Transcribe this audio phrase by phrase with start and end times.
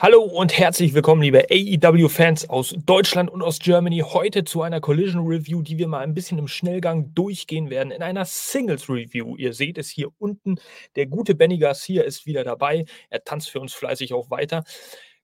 [0.00, 4.04] Hallo und herzlich willkommen, liebe AEW-Fans aus Deutschland und aus Germany.
[4.06, 7.90] Heute zu einer Collision Review, die wir mal ein bisschen im Schnellgang durchgehen werden.
[7.90, 9.34] In einer Singles Review.
[9.36, 10.60] Ihr seht es hier unten.
[10.94, 12.84] Der gute Benny Garcia ist wieder dabei.
[13.10, 14.62] Er tanzt für uns fleißig auch weiter.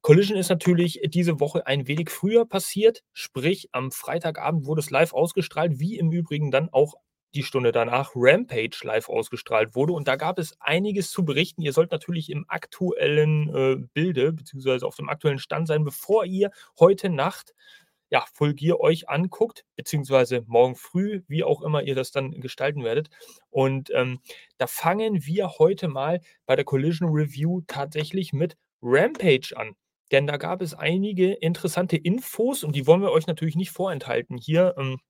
[0.02, 5.14] Collision ist natürlich diese Woche ein wenig früher passiert, sprich am Freitagabend wurde es live
[5.14, 6.94] ausgestrahlt, wie im Übrigen dann auch
[7.34, 9.92] die Stunde danach Rampage live ausgestrahlt wurde.
[9.92, 11.62] Und da gab es einiges zu berichten.
[11.62, 16.50] Ihr sollt natürlich im aktuellen äh, Bilde beziehungsweise auf dem aktuellen Stand sein, bevor ihr
[16.78, 17.54] heute Nacht
[18.10, 23.10] ja, Fulgier euch anguckt, beziehungsweise morgen früh, wie auch immer ihr das dann gestalten werdet.
[23.50, 24.20] Und ähm,
[24.56, 29.74] da fangen wir heute mal bei der Collision Review tatsächlich mit Rampage an.
[30.12, 34.36] Denn da gab es einige interessante Infos und die wollen wir euch natürlich nicht vorenthalten.
[34.36, 35.00] Hier ähm,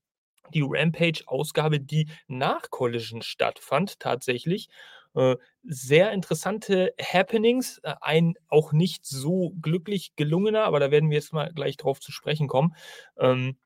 [0.53, 4.69] die Rampage-Ausgabe, die nach Collision stattfand, tatsächlich.
[5.15, 11.17] Äh, sehr interessante Happenings, äh, ein auch nicht so glücklich gelungener, aber da werden wir
[11.17, 12.75] jetzt mal gleich drauf zu sprechen kommen.
[13.19, 13.57] Ähm,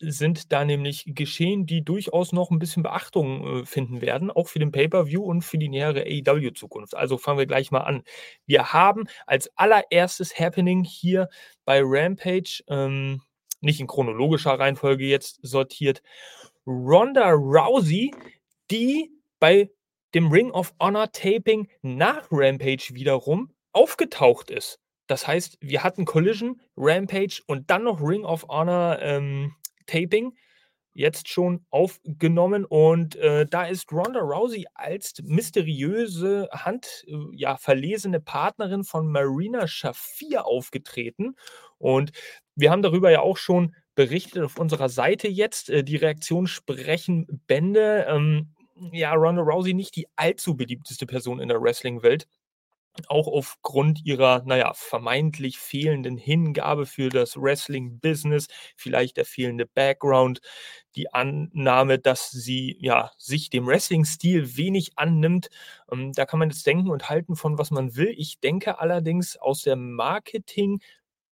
[0.00, 4.58] sind da nämlich geschehen, die durchaus noch ein bisschen Beachtung äh, finden werden, auch für
[4.58, 6.94] den Pay-per-View und für die nähere AEW-Zukunft.
[6.96, 8.02] Also fangen wir gleich mal an.
[8.46, 11.28] Wir haben als allererstes Happening hier
[11.64, 13.22] bei Rampage ähm,
[13.60, 16.02] nicht in chronologischer Reihenfolge jetzt sortiert.
[16.66, 18.12] Ronda Rousey,
[18.70, 19.70] die bei
[20.14, 24.78] dem Ring of Honor Taping nach Rampage wiederum aufgetaucht ist.
[25.06, 29.54] Das heißt, wir hatten Collision, Rampage und dann noch Ring of Honor ähm,
[29.86, 30.36] Taping
[30.92, 38.20] jetzt schon aufgenommen und äh, da ist Ronda Rousey als mysteriöse Hand äh, ja verlesene
[38.20, 41.36] Partnerin von Marina Shafir aufgetreten
[41.78, 42.10] und
[42.58, 45.70] wir haben darüber ja auch schon berichtet auf unserer Seite jetzt.
[45.70, 48.06] Äh, die Reaktionen sprechen Bände.
[48.08, 48.54] Ähm,
[48.92, 52.26] ja, Ronda Rousey nicht die allzu beliebteste Person in der Wrestling-Welt
[53.06, 60.40] auch aufgrund ihrer, naja, vermeintlich fehlenden Hingabe für das Wrestling-Business, vielleicht der fehlende Background,
[60.96, 65.48] die Annahme, dass sie ja sich dem Wrestling-Stil wenig annimmt.
[65.92, 68.12] Ähm, da kann man jetzt denken und halten von was man will.
[68.16, 70.80] Ich denke allerdings aus der Marketing-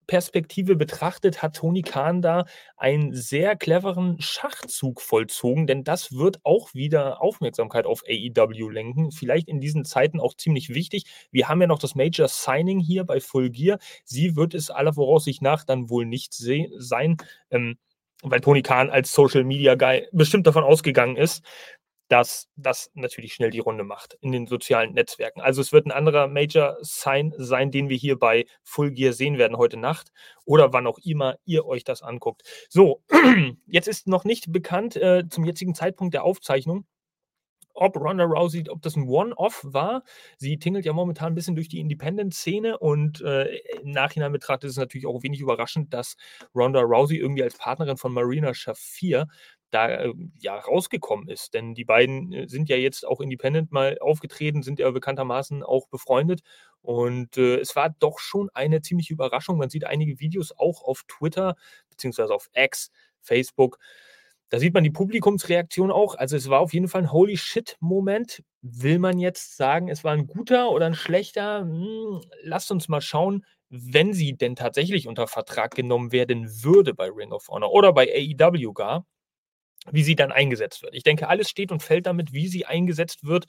[0.06, 2.44] Perspektive betrachtet, hat Tony Khan da
[2.76, 9.12] einen sehr cleveren Schachzug vollzogen, denn das wird auch wieder Aufmerksamkeit auf AEW lenken.
[9.12, 11.04] Vielleicht in diesen Zeiten auch ziemlich wichtig.
[11.30, 13.78] Wir haben ja noch das Major Signing hier bei Full Gear.
[14.04, 17.16] Sie wird es aller Voraussicht nach dann wohl nicht sein.
[17.50, 17.78] Ähm,
[18.22, 21.44] weil Tony Khan als Social Media Guy bestimmt davon ausgegangen ist,
[22.12, 25.40] dass das natürlich schnell die Runde macht in den sozialen Netzwerken.
[25.40, 29.38] Also es wird ein anderer Major Sign sein, den wir hier bei Full Gear sehen
[29.38, 30.12] werden heute Nacht
[30.44, 32.42] oder wann auch immer ihr euch das anguckt.
[32.68, 33.02] So,
[33.66, 36.84] jetzt ist noch nicht bekannt äh, zum jetzigen Zeitpunkt der Aufzeichnung,
[37.72, 40.02] ob Ronda Rousey, ob das ein One-Off war.
[40.36, 44.72] Sie tingelt ja momentan ein bisschen durch die Independent-Szene und äh, im Nachhinein betrachtet ist
[44.72, 46.16] es natürlich auch wenig überraschend, dass
[46.54, 49.28] Ronda Rousey irgendwie als Partnerin von Marina Shafir
[49.72, 51.54] da äh, ja rausgekommen ist.
[51.54, 55.88] Denn die beiden äh, sind ja jetzt auch independent mal aufgetreten, sind ja bekanntermaßen auch
[55.88, 56.42] befreundet.
[56.82, 59.58] Und äh, es war doch schon eine ziemliche Überraschung.
[59.58, 61.56] Man sieht einige Videos auch auf Twitter,
[61.90, 62.90] beziehungsweise auf X,
[63.20, 63.78] Facebook.
[64.50, 66.14] Da sieht man die Publikumsreaktion auch.
[66.14, 68.42] Also es war auf jeden Fall ein Holy Shit-Moment.
[68.60, 71.60] Will man jetzt sagen, es war ein guter oder ein schlechter?
[71.60, 77.08] Hm, lasst uns mal schauen, wenn sie denn tatsächlich unter Vertrag genommen werden würde bei
[77.08, 78.06] Ring of Honor oder bei
[78.38, 79.06] AEW gar
[79.90, 80.94] wie sie dann eingesetzt wird.
[80.94, 83.46] Ich denke, alles steht und fällt damit, wie sie eingesetzt wird,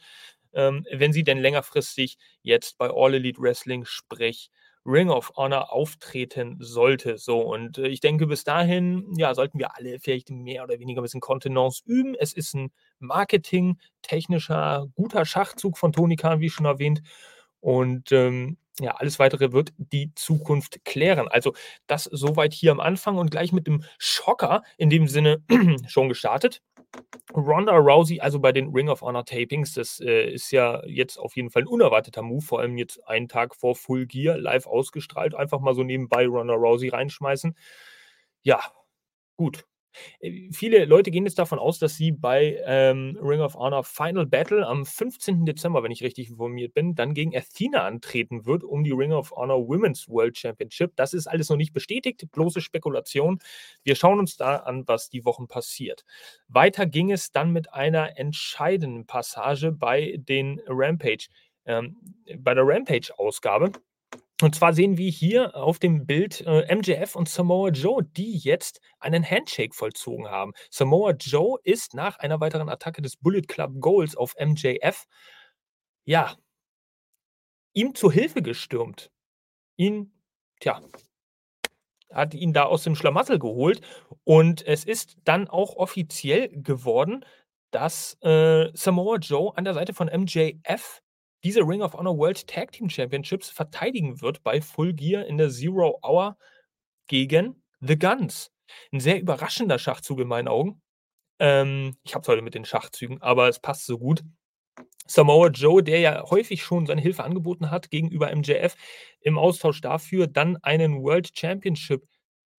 [0.54, 4.50] ähm, wenn sie denn längerfristig jetzt bei All Elite Wrestling, sprich
[4.86, 7.18] Ring of Honor auftreten sollte.
[7.18, 11.02] So, und äh, ich denke, bis dahin, ja, sollten wir alle vielleicht mehr oder weniger
[11.02, 12.16] ein bisschen Kontenance üben.
[12.16, 17.02] Es ist ein marketing-technischer, guter Schachzug von Tony Khan, wie schon erwähnt.
[17.62, 21.28] Und ähm, ja, alles weitere wird die Zukunft klären.
[21.28, 21.54] Also
[21.88, 25.44] das soweit hier am Anfang und gleich mit dem Schocker in dem Sinne
[25.88, 26.62] schon gestartet.
[27.34, 31.36] Ronda Rousey, also bei den Ring of Honor Tapings, das äh, ist ja jetzt auf
[31.36, 35.34] jeden Fall ein unerwarteter Move, vor allem jetzt einen Tag vor Full Gear live ausgestrahlt.
[35.34, 37.56] Einfach mal so nebenbei Ronda Rousey reinschmeißen.
[38.44, 38.62] Ja,
[39.38, 39.66] gut.
[40.19, 44.25] Äh, viele Leute gehen jetzt davon aus, dass sie bei ähm, Ring of Honor Final
[44.25, 45.45] Battle am 15.
[45.45, 49.31] Dezember, wenn ich richtig informiert bin, dann gegen Athena antreten wird um die Ring of
[49.31, 50.94] Honor Women's World Championship.
[50.95, 53.40] Das ist alles noch nicht bestätigt, bloße Spekulation.
[53.84, 56.06] Wir schauen uns da an, was die Wochen passiert.
[56.48, 61.28] Weiter ging es dann mit einer entscheidenden Passage bei den Rampage.
[61.66, 61.98] Ähm,
[62.38, 63.72] bei der Rampage-Ausgabe
[64.41, 68.81] und zwar sehen wir hier auf dem Bild äh, MJF und Samoa Joe, die jetzt
[69.00, 70.53] einen Handshake vollzogen haben.
[70.69, 75.06] Samoa Joe ist nach einer weiteren Attacke des Bullet Club Goals auf MJF,
[76.06, 76.35] ja,
[77.74, 79.12] ihm zur Hilfe gestürmt.
[79.77, 80.13] ihn,
[80.59, 80.81] tja,
[82.12, 83.81] hat ihn da aus dem Schlamassel geholt.
[84.24, 87.25] Und es ist dann auch offiziell geworden,
[87.71, 91.03] dass äh, Samoa Joe an der Seite von MJF
[91.44, 95.50] diese Ring of Honor World Tag Team Championships verteidigen wird bei Full Gear in der
[95.50, 96.38] Zero Hour
[97.07, 98.51] gegen The Guns.
[98.92, 100.81] Ein sehr überraschender Schachzug in meinen Augen.
[101.40, 104.24] Ähm, ich habe es heute mit den Schachzügen, aber es passt so gut.
[105.06, 108.75] Samoa Joe, der ja häufig schon seine Hilfe angeboten hat gegenüber MJF,
[109.19, 112.07] im Austausch dafür dann einen World Championship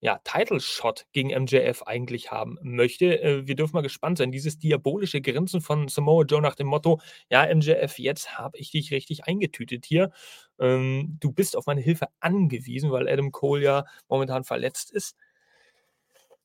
[0.05, 3.23] ja, Title Shot gegen MJF eigentlich haben möchte.
[3.23, 4.31] Äh, wir dürfen mal gespannt sein.
[4.33, 8.93] Dieses diabolische Grinsen von Samoa Joe nach dem Motto: Ja, MJF, jetzt habe ich dich
[8.93, 10.11] richtig eingetütet hier.
[10.59, 15.17] Ähm, du bist auf meine Hilfe angewiesen, weil Adam Cole ja momentan verletzt ist.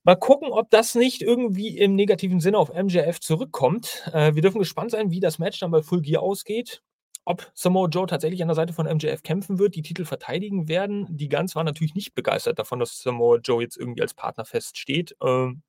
[0.04, 4.10] Mal gucken, ob das nicht irgendwie im negativen Sinne auf MJF zurückkommt.
[4.14, 6.82] Äh, wir dürfen gespannt sein, wie das Match dann bei Full Gear ausgeht
[7.30, 11.06] ob Samoa Joe tatsächlich an der Seite von MJF kämpfen wird, die Titel verteidigen werden.
[11.10, 15.16] Die Guns waren natürlich nicht begeistert davon, dass Samoa Joe jetzt irgendwie als Partner feststeht.
[15.24, 15.62] Ähm,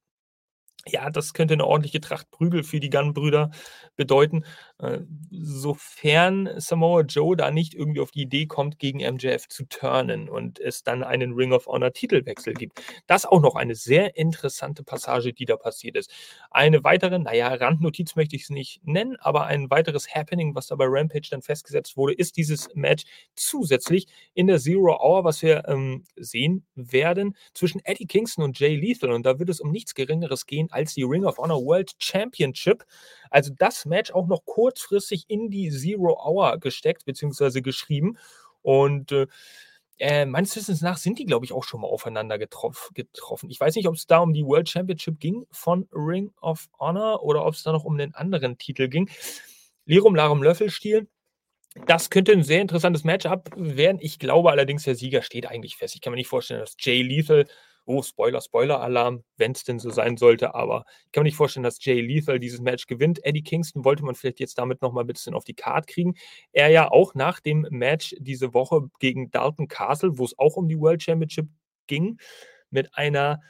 [0.86, 3.50] ja, das könnte eine ordentliche Tracht Prügel für die Gunn-Brüder
[3.96, 4.44] bedeuten,
[4.78, 5.00] äh,
[5.30, 10.58] sofern Samoa Joe da nicht irgendwie auf die Idee kommt, gegen MJF zu turnen und
[10.58, 12.80] es dann einen Ring of Honor Titelwechsel gibt.
[13.06, 16.10] Das ist auch noch eine sehr interessante Passage, die da passiert ist.
[16.50, 20.76] Eine weitere, naja, Randnotiz möchte ich es nicht nennen, aber ein weiteres Happening, was da
[20.76, 23.04] bei Rampage dann festgesetzt wurde, ist dieses Match
[23.34, 28.76] zusätzlich in der Zero Hour, was wir ähm, sehen werden, zwischen Eddie Kingston und Jay
[28.76, 29.12] Lethal.
[29.12, 32.84] Und da wird es um nichts Geringeres gehen als die Ring of Honor World Championship.
[33.30, 37.60] Also das Match auch noch kurzfristig in die Zero Hour gesteckt bzw.
[37.60, 38.18] geschrieben.
[38.62, 39.26] Und äh,
[40.00, 43.50] äh, meines Wissens nach sind die, glaube ich, auch schon mal aufeinander getroff, getroffen.
[43.50, 47.22] Ich weiß nicht, ob es da um die World Championship ging von Ring of Honor
[47.22, 49.10] oder ob es da noch um den anderen Titel ging.
[49.84, 51.06] Lirum Larum Löffelstiel.
[51.86, 53.98] Das könnte ein sehr interessantes Matchup werden.
[54.00, 55.94] Ich glaube allerdings, der Sieger steht eigentlich fest.
[55.94, 57.46] Ich kann mir nicht vorstellen, dass Jay Lethal
[57.90, 61.64] oh, Spoiler, Spoiler-Alarm, wenn es denn so sein sollte, aber ich kann mir nicht vorstellen,
[61.64, 63.24] dass Jay Lethal dieses Match gewinnt.
[63.24, 66.14] Eddie Kingston wollte man vielleicht jetzt damit nochmal ein bisschen auf die Karte kriegen.
[66.52, 70.68] Er ja auch nach dem Match diese Woche gegen Dalton Castle, wo es auch um
[70.68, 71.48] die World Championship
[71.88, 72.18] ging,
[72.70, 73.40] mit einer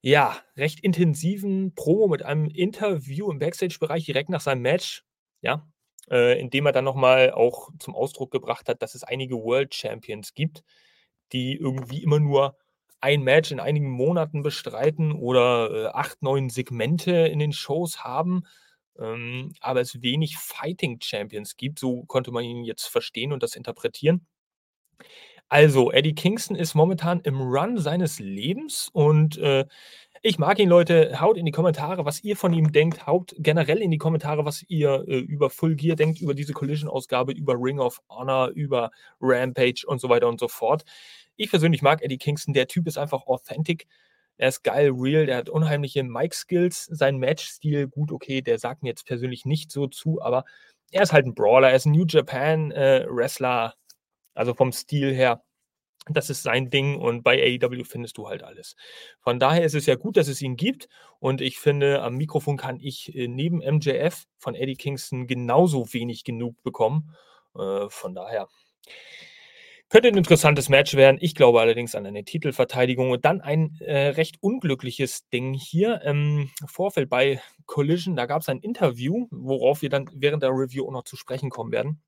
[0.00, 5.04] ja, recht intensiven Promo, mit einem Interview im Backstage-Bereich direkt nach seinem Match,
[5.40, 5.66] ja,
[6.10, 10.34] äh, indem er dann nochmal auch zum Ausdruck gebracht hat, dass es einige World Champions
[10.34, 10.64] gibt,
[11.32, 12.56] die irgendwie immer nur
[13.00, 18.44] ein Match in einigen Monaten bestreiten oder äh, acht, neun Segmente in den Shows haben,
[18.98, 21.78] ähm, aber es wenig Fighting Champions gibt.
[21.78, 24.26] So konnte man ihn jetzt verstehen und das interpretieren.
[25.50, 29.64] Also, Eddie Kingston ist momentan im Run seines Lebens und äh,
[30.20, 31.20] ich mag ihn, Leute.
[31.20, 33.06] Haut in die Kommentare, was ihr von ihm denkt.
[33.06, 37.32] Haut generell in die Kommentare, was ihr äh, über Full Gear denkt, über diese Collision-Ausgabe,
[37.32, 38.90] über Ring of Honor, über
[39.20, 40.84] Rampage und so weiter und so fort.
[41.38, 42.52] Ich persönlich mag Eddie Kingston.
[42.52, 43.86] Der Typ ist einfach authentic.
[44.38, 46.86] Er ist geil, real, der hat unheimliche Mic-Skills.
[46.86, 50.44] Sein Match-Stil, gut, okay, der sagt mir jetzt persönlich nicht so zu, aber
[50.90, 55.44] er ist halt ein Brawler, er ist ein New Japan-Wrestler, äh, also vom Stil her.
[56.10, 58.74] Das ist sein Ding und bei AEW findest du halt alles.
[59.20, 60.88] Von daher ist es ja gut, dass es ihn gibt
[61.20, 66.24] und ich finde, am Mikrofon kann ich äh, neben MJF von Eddie Kingston genauso wenig
[66.24, 67.14] genug bekommen.
[67.54, 68.48] Äh, von daher
[69.88, 71.18] könnte ein interessantes Match werden.
[71.20, 73.10] Ich glaube allerdings an eine Titelverteidigung.
[73.10, 76.02] Und dann ein äh, recht unglückliches Ding hier.
[76.02, 80.86] Im Vorfeld bei Collision, da gab es ein Interview, worauf wir dann während der Review
[80.86, 82.02] auch noch zu sprechen kommen werden.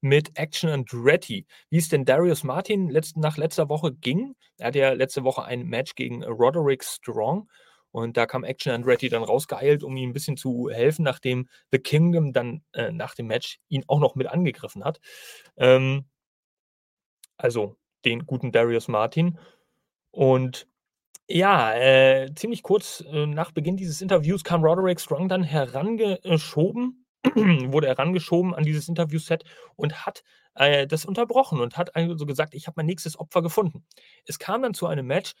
[0.00, 1.46] Mit Action and Ready.
[1.68, 4.34] Wie es denn Darius Martin letzt, nach letzter Woche ging.
[4.56, 7.48] Er hatte ja letzte Woche ein Match gegen Roderick Strong.
[7.92, 11.48] Und da kam Action and Ready dann rausgeeilt, um ihm ein bisschen zu helfen, nachdem
[11.72, 15.00] The Kingdom dann äh, nach dem Match ihn auch noch mit angegriffen hat.
[15.56, 16.04] Ähm,
[17.42, 19.38] also den guten Darius Martin.
[20.10, 20.66] Und
[21.28, 27.86] ja, äh, ziemlich kurz äh, nach Beginn dieses Interviews kam Roderick Strong dann herangeschoben, wurde
[27.86, 29.44] herangeschoben an dieses Interviewset
[29.76, 33.84] und hat äh, das unterbrochen und hat also gesagt, ich habe mein nächstes Opfer gefunden.
[34.26, 35.34] Es kam dann zu einem Match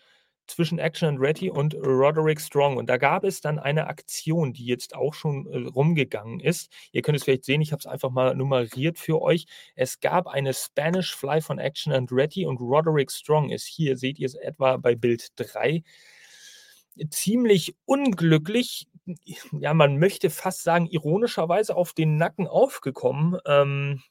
[0.50, 2.76] zwischen Action and Ready und Roderick Strong.
[2.76, 6.70] Und da gab es dann eine Aktion, die jetzt auch schon äh, rumgegangen ist.
[6.92, 9.46] Ihr könnt es vielleicht sehen, ich habe es einfach mal nummeriert für euch.
[9.74, 14.18] Es gab eine Spanish Fly von Action and Ready und Roderick Strong ist hier, seht
[14.18, 15.82] ihr es etwa bei Bild 3.
[17.10, 18.88] Ziemlich unglücklich,
[19.58, 23.38] ja, man möchte fast sagen, ironischerweise auf den Nacken aufgekommen.
[23.46, 24.02] Ähm,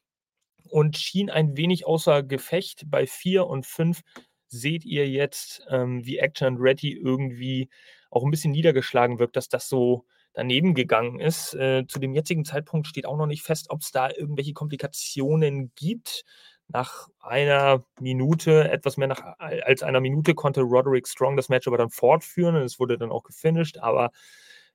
[0.70, 4.02] und schien ein wenig außer Gefecht bei 4 und 5
[4.50, 7.70] seht ihr jetzt, ähm, wie Action Ready irgendwie
[8.12, 11.54] auch ein bisschen niedergeschlagen wirkt, dass das so daneben gegangen ist.
[11.56, 15.72] Äh, zu dem jetzigen Zeitpunkt steht auch noch nicht fest, ob es da irgendwelche Komplikationen
[15.76, 16.24] gibt.
[16.72, 21.78] nach einer Minute, etwas mehr nach, als einer Minute, konnte Roderick Strong das Match aber
[21.80, 24.12] dann fortführen und es wurde dann auch gefinisht, aber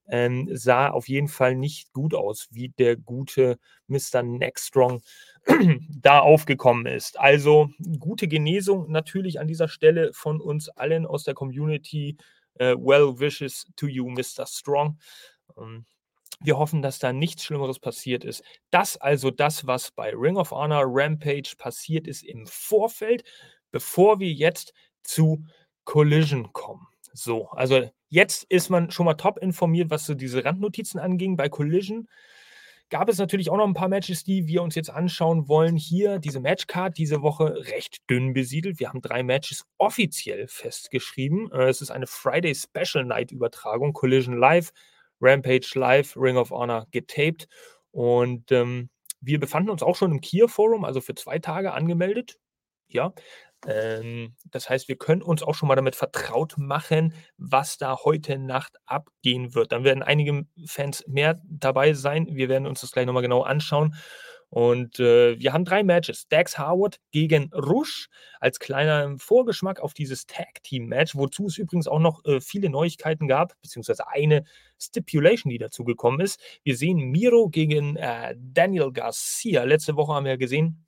[0.07, 4.23] ähm, sah auf jeden Fall nicht gut aus, wie der gute Mr.
[4.23, 5.02] Neck Strong
[6.00, 7.18] da aufgekommen ist.
[7.18, 12.16] Also gute Genesung natürlich an dieser Stelle von uns allen aus der Community.
[12.60, 14.46] Uh, well wishes to you, Mr.
[14.46, 14.98] Strong.
[15.56, 15.86] Um, ähm,
[16.40, 18.42] wir hoffen, dass da nichts Schlimmeres passiert ist.
[18.70, 23.24] Das also das, was bei Ring of Honor Rampage passiert ist im Vorfeld,
[23.70, 24.72] bevor wir jetzt
[25.02, 25.44] zu
[25.84, 26.86] Collision kommen.
[27.12, 31.36] So, also jetzt ist man schon mal top informiert, was so diese Randnotizen anging.
[31.36, 32.08] Bei Collision
[32.91, 35.76] gab es natürlich auch noch ein paar Matches, die wir uns jetzt anschauen wollen.
[35.76, 38.79] Hier diese Matchcard diese Woche recht dünn besiedelt.
[38.79, 41.50] Wir haben drei Matches offiziell festgeschrieben.
[41.53, 44.73] Äh, es ist eine Friday Special Night Übertragung, Collision Live,
[45.21, 47.49] Rampage Live, Ring of Honor getaped.
[47.91, 52.38] Und ähm, wir befanden uns auch schon im Kier Forum, also für zwei Tage angemeldet.
[52.88, 53.12] Ja,
[53.66, 58.38] ähm, das heißt, wir können uns auch schon mal damit vertraut machen, was da heute
[58.38, 59.73] Nacht abgehen wird.
[59.73, 62.28] Dann werden einige Fans mehr dabei sein.
[62.30, 63.94] Wir werden uns das gleich nochmal genau anschauen.
[64.50, 66.28] Und äh, wir haben drei Matches.
[66.28, 72.25] Dax Harwood gegen Rush als kleiner Vorgeschmack auf dieses Tag-Team-Match, wozu es übrigens auch noch
[72.25, 74.44] äh, viele Neuigkeiten gab, beziehungsweise eine
[74.78, 76.40] Stipulation, die dazugekommen ist.
[76.62, 79.64] Wir sehen Miro gegen äh, Daniel Garcia.
[79.64, 80.87] Letzte Woche haben wir gesehen,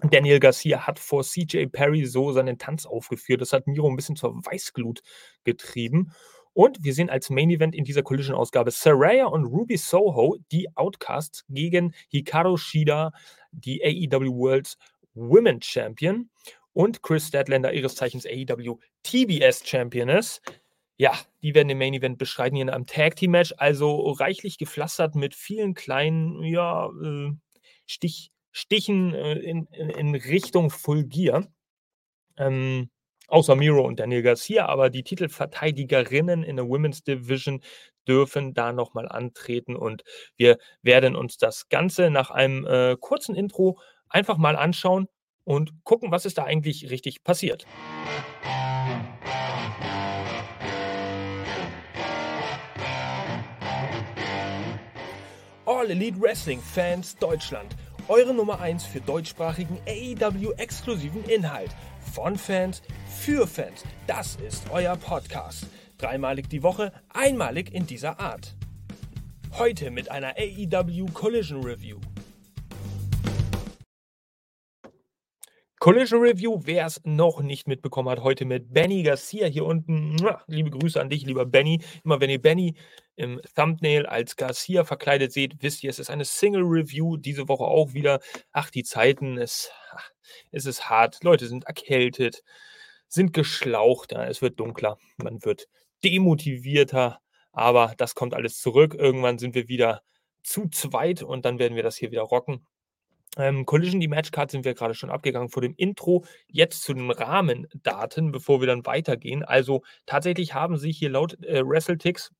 [0.00, 3.40] Daniel Garcia hat vor CJ Perry so seinen Tanz aufgeführt.
[3.40, 5.02] Das hat Miro ein bisschen zur Weißglut
[5.44, 6.12] getrieben.
[6.52, 11.44] Und wir sehen als Main Event in dieser Collision-Ausgabe Saraya und Ruby Soho, die Outcasts,
[11.48, 13.12] gegen Hikaru Shida,
[13.52, 14.76] die AEW World's
[15.14, 16.30] Women Champion
[16.72, 20.40] und Chris Statlander, ihres Zeichens AEW TBS Championess.
[20.96, 21.12] Ja,
[21.42, 25.14] die werden den Main Event beschreiten hier in einem Tag Team Match, also reichlich gepflastert
[25.14, 27.30] mit vielen kleinen, ja, äh,
[27.86, 31.46] Stich, Stichen äh, in, in, in, Richtung Full Gear.
[32.36, 32.90] Ähm,
[33.28, 37.60] außer Miro und Daniel Garcia, aber die Titelverteidigerinnen in der Women's Division
[38.08, 40.02] dürfen da nochmal antreten und
[40.36, 45.06] wir werden uns das Ganze nach einem äh, kurzen Intro einfach mal anschauen
[45.44, 47.66] und gucken, was ist da eigentlich richtig passiert.
[55.66, 57.76] All Elite Wrestling Fans Deutschland
[58.08, 61.70] eure Nummer 1 für deutschsprachigen AEW-exklusiven Inhalt.
[62.14, 63.84] Von Fans für Fans.
[64.06, 65.66] Das ist euer Podcast.
[65.98, 68.56] Dreimalig die Woche, einmalig in dieser Art.
[69.58, 71.98] Heute mit einer AEW Collision Review.
[75.78, 80.16] Collision Review, wer es noch nicht mitbekommen hat, heute mit Benny Garcia hier unten.
[80.46, 81.80] Liebe Grüße an dich, lieber Benny.
[82.04, 82.74] Immer wenn ihr Benny
[83.18, 87.16] im Thumbnail als Garcia verkleidet seht, wisst ihr, es ist eine Single Review.
[87.16, 88.20] Diese Woche auch wieder.
[88.52, 89.70] Ach, die Zeiten, es,
[90.52, 91.22] es ist hart.
[91.24, 92.44] Leute sind erkältet,
[93.08, 94.12] sind geschlaucht.
[94.12, 95.68] Es wird dunkler, man wird
[96.04, 97.20] demotivierter.
[97.50, 98.94] Aber das kommt alles zurück.
[98.94, 100.02] Irgendwann sind wir wieder
[100.44, 102.64] zu zweit und dann werden wir das hier wieder rocken.
[103.36, 106.24] Ähm, Collision, die Matchcard sind wir gerade schon abgegangen vor dem Intro.
[106.46, 109.44] Jetzt zu den Rahmendaten, bevor wir dann weitergehen.
[109.44, 112.30] Also tatsächlich haben sich hier laut äh, WrestleTix,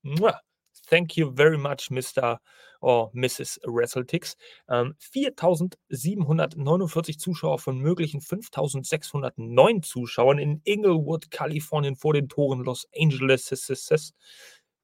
[0.89, 2.39] thank you very much, Mr.
[2.81, 3.59] or Mrs.
[3.65, 4.37] WrestleTix,
[4.69, 14.13] ähm, 4.749 Zuschauer von möglichen 5.609 Zuschauern in Inglewood, Kalifornien vor den Toren Los Angeles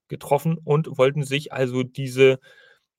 [0.08, 2.38] getroffen und wollten sich also diese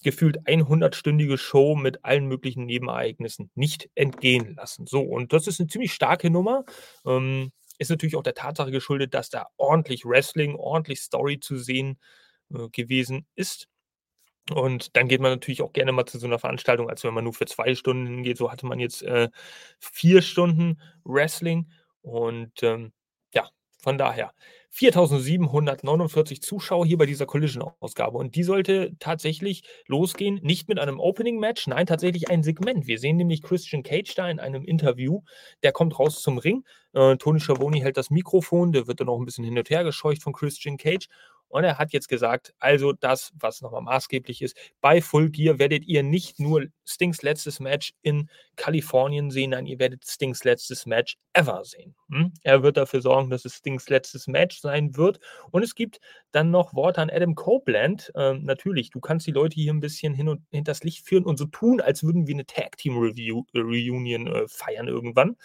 [0.03, 4.85] gefühlt 100-stündige Show mit allen möglichen Nebenereignissen nicht entgehen lassen.
[4.85, 6.63] So, und das ist eine ziemlich starke Nummer.
[7.05, 11.97] Ähm, ist natürlich auch der Tatsache geschuldet, dass da ordentlich Wrestling, ordentlich Story zu sehen
[12.53, 13.67] äh, gewesen ist.
[14.51, 17.23] Und dann geht man natürlich auch gerne mal zu so einer Veranstaltung, als wenn man
[17.23, 18.37] nur für zwei Stunden hingeht.
[18.37, 19.29] So hatte man jetzt äh,
[19.79, 21.71] vier Stunden Wrestling.
[22.01, 22.93] Und ähm,
[23.33, 23.49] ja,
[23.79, 24.33] von daher
[24.69, 28.17] 4749 Zuschauer hier bei dieser Collision-Ausgabe.
[28.17, 32.85] Und die sollte tatsächlich losgehen, nicht mit einem Opening-Match, nein, tatsächlich ein Segment.
[32.85, 35.21] Wir sehen nämlich Christian Cage da in einem Interview.
[35.63, 36.65] Der kommt raus zum Ring.
[36.93, 39.85] Äh, Tony Schiavone hält das Mikrofon, der wird dann auch ein bisschen hin und her
[39.85, 41.07] gescheucht von Christian Cage.
[41.47, 45.85] Und er hat jetzt gesagt, also das, was nochmal maßgeblich ist, bei Full Gear werdet
[45.85, 51.17] ihr nicht nur Stings letztes Match in Kalifornien sehen, nein, ihr werdet Stings letztes Match
[51.33, 51.95] ever sehen.
[52.09, 52.33] Hm?
[52.43, 55.19] Er wird dafür sorgen, dass es Stings letztes Match sein wird.
[55.51, 55.99] Und es gibt
[56.31, 58.11] dann noch Worte an Adam Copeland.
[58.15, 61.37] Ähm, natürlich, du kannst die Leute hier ein bisschen hin und hinters Licht führen und
[61.37, 65.37] so tun, als würden wir eine Tag Team Review, äh, Reunion äh, feiern irgendwann.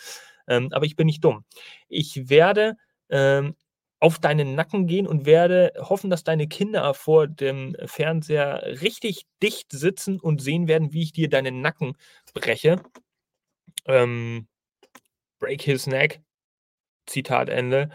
[0.48, 1.44] Ähm, aber ich bin nicht dumm.
[1.88, 2.76] Ich werde
[3.10, 3.54] ähm,
[4.00, 9.70] auf deinen Nacken gehen und werde hoffen, dass deine Kinder vor dem Fernseher richtig dicht
[9.72, 11.96] sitzen und sehen werden, wie ich dir deinen Nacken
[12.34, 12.82] breche.
[13.86, 14.48] Ähm,
[15.38, 16.22] break his neck.
[17.06, 17.90] Zitat Ende.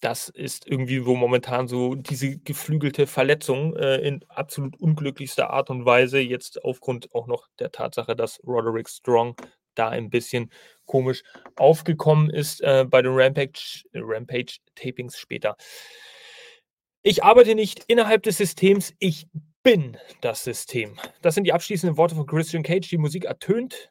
[0.00, 5.86] Das ist irgendwie, wo momentan so diese geflügelte Verletzung äh, in absolut unglücklichster Art und
[5.86, 9.36] Weise, jetzt aufgrund auch noch der Tatsache, dass Roderick Strong
[9.78, 10.50] da ein bisschen
[10.84, 11.22] komisch
[11.56, 15.56] aufgekommen ist äh, bei den Rampage, Rampage Tapings später.
[17.02, 19.28] Ich arbeite nicht innerhalb des Systems, ich
[19.62, 20.96] bin das System.
[21.22, 22.88] Das sind die abschließenden Worte von Christian Cage.
[22.88, 23.90] Die Musik ertönt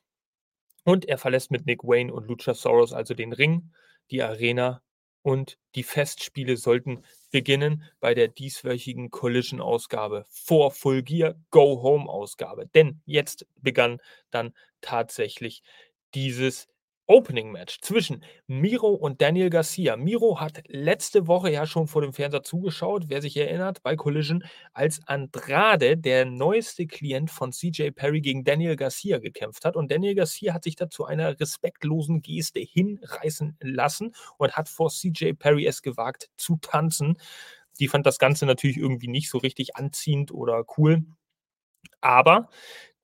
[0.85, 3.71] und er verlässt mit Nick Wayne und Luchasaurus also den Ring,
[4.11, 4.81] die Arena
[5.21, 7.03] und die Festspiele sollten
[7.35, 12.65] beginnen bei der dieswöchigen Collision-Ausgabe vor Full Gear Go Home-Ausgabe.
[12.67, 13.99] Denn jetzt begann
[14.31, 15.61] dann tatsächlich
[16.13, 16.69] dieses
[17.07, 19.95] Opening Match zwischen Miro und Daniel Garcia.
[19.95, 24.43] Miro hat letzte Woche ja schon vor dem Fernseher zugeschaut, wer sich erinnert, bei Collision,
[24.74, 29.75] als Andrade, der neueste Klient von CJ Perry, gegen Daniel Garcia gekämpft hat.
[29.75, 35.33] Und Daniel Garcia hat sich dazu einer respektlosen Geste hinreißen lassen und hat vor CJ
[35.33, 37.17] Perry es gewagt zu tanzen.
[37.79, 41.03] Die fand das Ganze natürlich irgendwie nicht so richtig anziehend oder cool.
[42.01, 42.50] Aber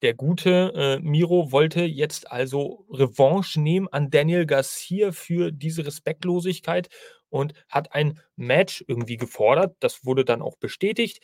[0.02, 6.90] der gute äh, Miro wollte jetzt also Revanche nehmen an Daniel Garcia für diese Respektlosigkeit
[7.30, 9.76] und hat ein Match irgendwie gefordert.
[9.80, 11.22] Das wurde dann auch bestätigt.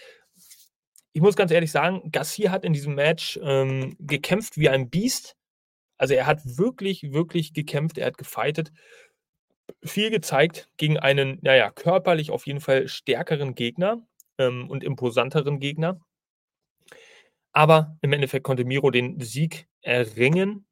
[1.13, 5.35] Ich muss ganz ehrlich sagen, Garcia hat in diesem Match ähm, gekämpft wie ein Biest.
[5.97, 8.71] Also er hat wirklich, wirklich gekämpft, er hat gefightet,
[9.83, 14.07] viel gezeigt gegen einen, naja, körperlich auf jeden Fall stärkeren Gegner
[14.37, 15.99] ähm, und imposanteren Gegner.
[17.57, 20.67] Aber im Endeffekt konnte Miro den Sieg erringen,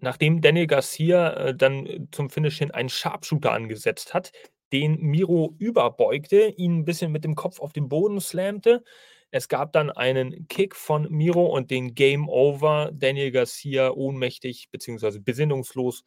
[0.00, 4.32] nachdem Daniel Garcia äh, dann äh, zum Finish hin einen Sharpshooter angesetzt hat,
[4.72, 8.82] den Miro überbeugte, ihn ein bisschen mit dem Kopf auf den Boden slammte.
[9.30, 12.90] Es gab dann einen Kick von Miro und den Game Over.
[12.92, 15.20] Daniel Garcia ohnmächtig bzw.
[15.20, 16.02] besinnungslos.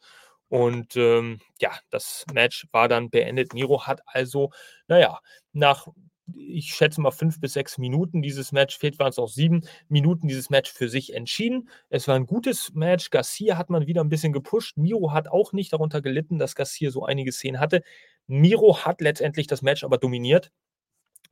[0.48, 3.54] Und ähm, ja, das Match war dann beendet.
[3.54, 4.50] Miro hat also,
[4.86, 5.18] naja,
[5.54, 5.88] nach
[6.34, 10.28] ich schätze mal fünf bis sechs Minuten dieses Match, fehlt waren es auch sieben Minuten
[10.28, 11.68] dieses Match für sich entschieden.
[11.88, 13.10] Es war ein gutes Match.
[13.10, 14.76] Garcia hat man wieder ein bisschen gepusht.
[14.76, 17.82] Miro hat auch nicht darunter gelitten, dass Garcia so einige Szenen hatte.
[18.26, 20.50] Miro hat letztendlich das Match aber dominiert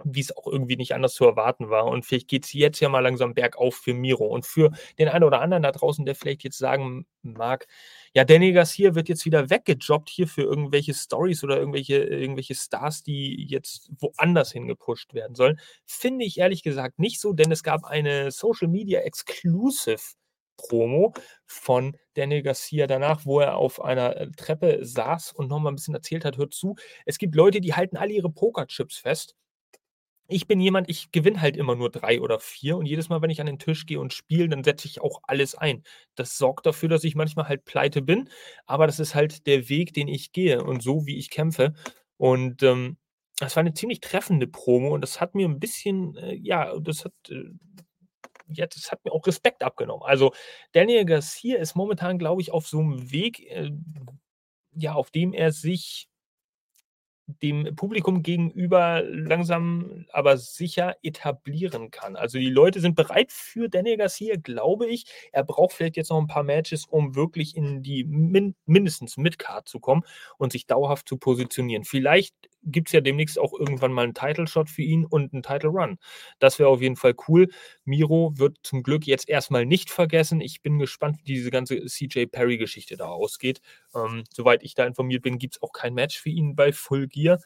[0.05, 1.87] wie es auch irgendwie nicht anders zu erwarten war.
[1.87, 4.27] Und vielleicht geht es jetzt ja mal langsam bergauf für Miro.
[4.27, 7.67] Und für den einen oder anderen da draußen, der vielleicht jetzt sagen mag,
[8.13, 13.03] ja, Danny Garcia wird jetzt wieder weggejobbt hier für irgendwelche Stories oder irgendwelche, irgendwelche Stars,
[13.03, 15.59] die jetzt woanders hingepusht werden sollen.
[15.87, 20.15] Finde ich ehrlich gesagt nicht so, denn es gab eine Social Media Exclusive
[20.57, 21.13] Promo
[21.47, 25.95] von Daniel Garcia danach, wo er auf einer äh, Treppe saß und nochmal ein bisschen
[25.95, 26.77] erzählt hat, hört zu,
[27.07, 29.37] es gibt Leute, die halten alle ihre Pokerchips fest
[30.29, 33.31] ich bin jemand, ich gewinne halt immer nur drei oder vier und jedes Mal, wenn
[33.31, 35.83] ich an den Tisch gehe und spiele, dann setze ich auch alles ein.
[36.15, 38.31] Das sorgt dafür, dass ich manchmal halt pleite bin,
[38.67, 41.75] aber das ist halt der Weg, den ich gehe und so, wie ich kämpfe.
[42.17, 42.97] Und ähm,
[43.39, 47.05] das war eine ziemlich treffende Promo und das hat mir ein bisschen, äh, ja, das
[47.05, 47.51] hat, äh,
[48.49, 50.05] ja, das hat mir auch Respekt abgenommen.
[50.05, 50.33] Also
[50.73, 53.71] Daniel Garcia ist momentan, glaube ich, auf so einem Weg, äh,
[54.77, 56.09] ja, auf dem er sich
[57.27, 62.17] dem Publikum gegenüber langsam, aber sicher etablieren kann.
[62.17, 65.07] Also die Leute sind bereit für Daniel Garcia, glaube ich.
[65.33, 69.69] Er braucht vielleicht jetzt noch ein paar Matches, um wirklich in die min mindestens Midcard
[69.69, 70.03] zu kommen
[70.39, 71.85] und sich dauerhaft zu positionieren.
[71.85, 72.35] Vielleicht
[72.67, 75.99] gibt es ja demnächst auch irgendwann mal einen Title-Shot für ihn und einen Title-Run.
[76.39, 77.49] Das wäre auf jeden Fall cool.
[77.85, 80.41] Miro wird zum Glück jetzt erstmal nicht vergessen.
[80.41, 83.61] Ich bin gespannt, wie diese ganze CJ Perry-Geschichte da ausgeht.
[83.95, 87.09] Ähm, soweit ich da informiert bin, gibt es auch kein Match für ihn bei Full
[87.09, 87.41] Gear,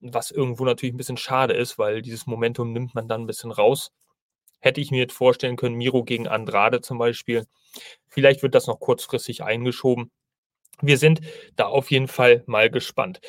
[0.00, 3.50] was irgendwo natürlich ein bisschen schade ist, weil dieses Momentum nimmt man dann ein bisschen
[3.52, 3.92] raus.
[4.60, 7.46] Hätte ich mir jetzt vorstellen können, Miro gegen Andrade zum Beispiel.
[8.08, 10.10] Vielleicht wird das noch kurzfristig eingeschoben.
[10.80, 11.20] Wir sind
[11.56, 13.20] da auf jeden Fall mal gespannt.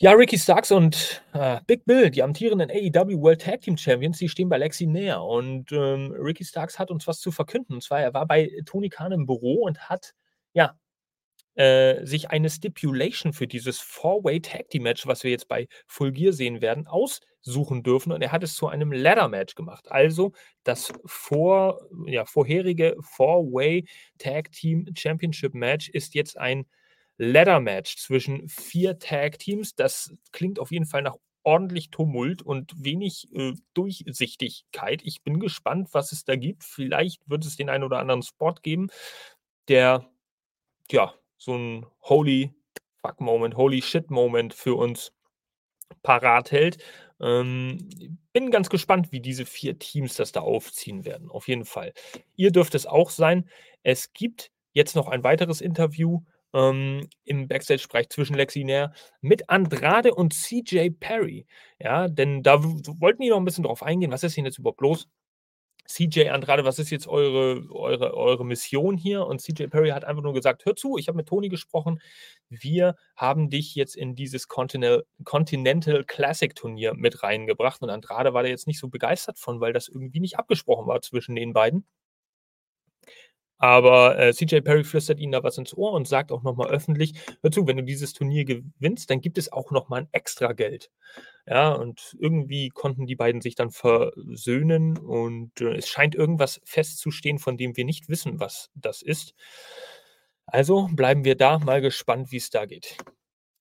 [0.00, 4.28] Ja, Ricky Starks und äh, Big Bill, die amtierenden AEW World Tag Team Champions, die
[4.28, 5.20] stehen bei Lexi näher.
[5.24, 7.74] Und ähm, Ricky Starks hat uns was zu verkünden.
[7.74, 10.14] Und zwar, er war bei Tony Khan im Büro und hat,
[10.52, 10.78] ja,
[11.56, 16.12] äh, sich eine Stipulation für dieses Four-Way Tag Team Match, was wir jetzt bei Full
[16.12, 18.12] Gear sehen werden, aussuchen dürfen.
[18.12, 19.90] Und er hat es zu einem Ladder Match gemacht.
[19.90, 20.32] Also
[20.62, 23.84] das vor, ja, vorherige Four-Way
[24.18, 26.66] Tag Team Championship Match ist jetzt ein
[27.18, 29.74] Ladder-Match zwischen vier Tag-Teams.
[29.74, 35.02] Das klingt auf jeden Fall nach ordentlich Tumult und wenig äh, Durchsichtigkeit.
[35.04, 36.64] Ich bin gespannt, was es da gibt.
[36.64, 38.88] Vielleicht wird es den einen oder anderen Spot geben,
[39.68, 40.10] der
[40.90, 42.54] ja so ein Holy
[43.00, 45.12] Fuck Moment, Holy Shit Moment für uns
[46.02, 46.78] parat hält.
[47.20, 47.88] Ähm,
[48.32, 51.30] bin ganz gespannt, wie diese vier Teams das da aufziehen werden.
[51.30, 51.92] Auf jeden Fall.
[52.36, 53.48] Ihr dürft es auch sein.
[53.82, 56.20] Es gibt jetzt noch ein weiteres Interview
[56.54, 61.46] ähm, im Backstage-Bereich zwischen Lexi Nair mit Andrade und CJ Perry.
[61.78, 64.80] Ja, denn da wollten die noch ein bisschen drauf eingehen, was ist denn jetzt überhaupt
[64.80, 65.08] los?
[65.88, 69.24] CJ Andrade, was ist jetzt eure, eure, eure Mission hier?
[69.26, 72.00] Und CJ Perry hat einfach nur gesagt: Hör zu, ich habe mit Tony gesprochen.
[72.50, 77.80] Wir haben dich jetzt in dieses Continental, Continental Classic Turnier mit reingebracht.
[77.80, 81.00] Und Andrade war da jetzt nicht so begeistert von, weil das irgendwie nicht abgesprochen war
[81.00, 81.86] zwischen den beiden.
[83.58, 87.14] Aber äh, CJ Perry flüstert ihnen da was ins Ohr und sagt auch nochmal öffentlich:
[87.42, 90.90] Hör zu, wenn du dieses Turnier gewinnst, dann gibt es auch nochmal ein extra Geld.
[91.46, 97.38] Ja, und irgendwie konnten die beiden sich dann versöhnen und äh, es scheint irgendwas festzustehen,
[97.38, 99.34] von dem wir nicht wissen, was das ist.
[100.46, 102.96] Also bleiben wir da mal gespannt, wie es da geht.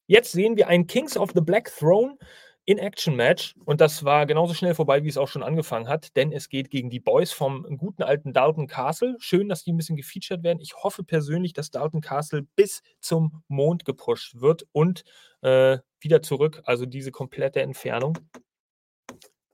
[0.06, 2.18] Jetzt sehen wir ein Kings of the Black Throne
[2.68, 6.50] in-Action-Match und das war genauso schnell vorbei, wie es auch schon angefangen hat, denn es
[6.50, 9.16] geht gegen die Boys vom guten alten Dalton Castle.
[9.20, 10.60] Schön, dass die ein bisschen gefeatured werden.
[10.60, 15.06] Ich hoffe persönlich, dass Dalton Castle bis zum Mond gepusht wird und
[15.42, 18.18] äh, wieder zurück, also diese komplette Entfernung.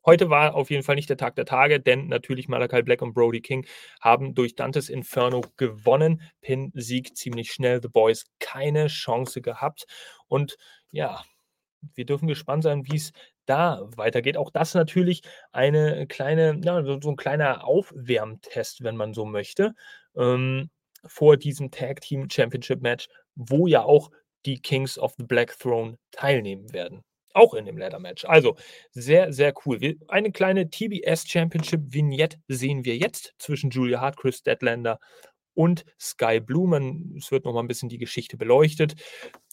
[0.06, 3.13] Heute war auf jeden Fall nicht der Tag der Tage, denn natürlich Malakai Black und
[3.13, 3.65] Brody King
[4.02, 6.21] haben durch Dantes Inferno gewonnen.
[6.41, 7.80] Pin-Sieg ziemlich schnell.
[7.82, 9.86] The Boys keine Chance gehabt.
[10.28, 10.58] Und
[10.91, 11.23] ja,
[11.96, 13.12] wir dürfen gespannt sein, wie es
[13.46, 14.38] da weitergeht.
[14.38, 19.74] Auch das natürlich eine kleine, ja, so, ein kleiner Aufwärmtest, wenn man so möchte,
[20.15, 20.69] ähm,
[21.06, 24.10] vor diesem Tag Team Championship Match, wo ja auch
[24.46, 27.04] die Kings of the Black Throne teilnehmen werden.
[27.34, 28.26] Auch in dem Ladder Match.
[28.26, 28.56] Also
[28.91, 29.98] sehr, sehr cool.
[30.08, 35.00] Eine kleine TBS Championship Vignette sehen wir jetzt zwischen Julia Hart, Chris Deadlander
[35.54, 36.68] und Sky Blue.
[36.68, 38.96] Man, es wird nochmal ein bisschen die Geschichte beleuchtet.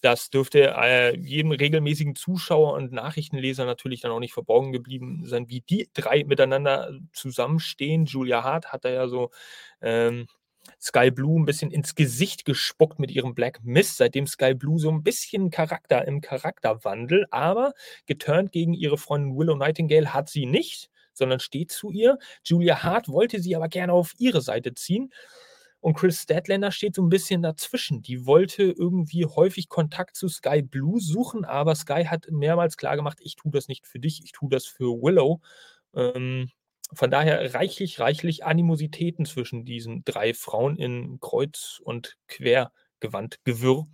[0.02, 5.48] Das dürfte äh, jedem regelmäßigen Zuschauer und Nachrichtenleser natürlich dann auch nicht verborgen geblieben sein,
[5.48, 8.06] wie die drei miteinander zusammenstehen.
[8.06, 9.30] Julia Hart hat da ja so
[9.82, 10.26] ähm,
[10.80, 14.90] Sky Blue ein bisschen ins Gesicht gespuckt mit ihrem Black Mist, seitdem Sky Blue so
[14.90, 17.72] ein bisschen Charakter im Charakterwandel, aber
[18.06, 22.18] geturnt gegen ihre Freundin Willow Nightingale hat sie nicht, sondern steht zu ihr.
[22.44, 25.12] Julia Hart wollte sie aber gerne auf ihre Seite ziehen
[25.80, 28.02] und Chris Statlander steht so ein bisschen dazwischen.
[28.02, 33.36] Die wollte irgendwie häufig Kontakt zu Sky Blue suchen, aber Sky hat mehrmals klargemacht, ich
[33.36, 35.40] tue das nicht für dich, ich tue das für Willow.
[35.94, 36.50] Ähm,
[36.92, 43.86] von daher reichlich, reichlich Animositäten zwischen diesen drei Frauen in Kreuz- und Quergewandgewirr.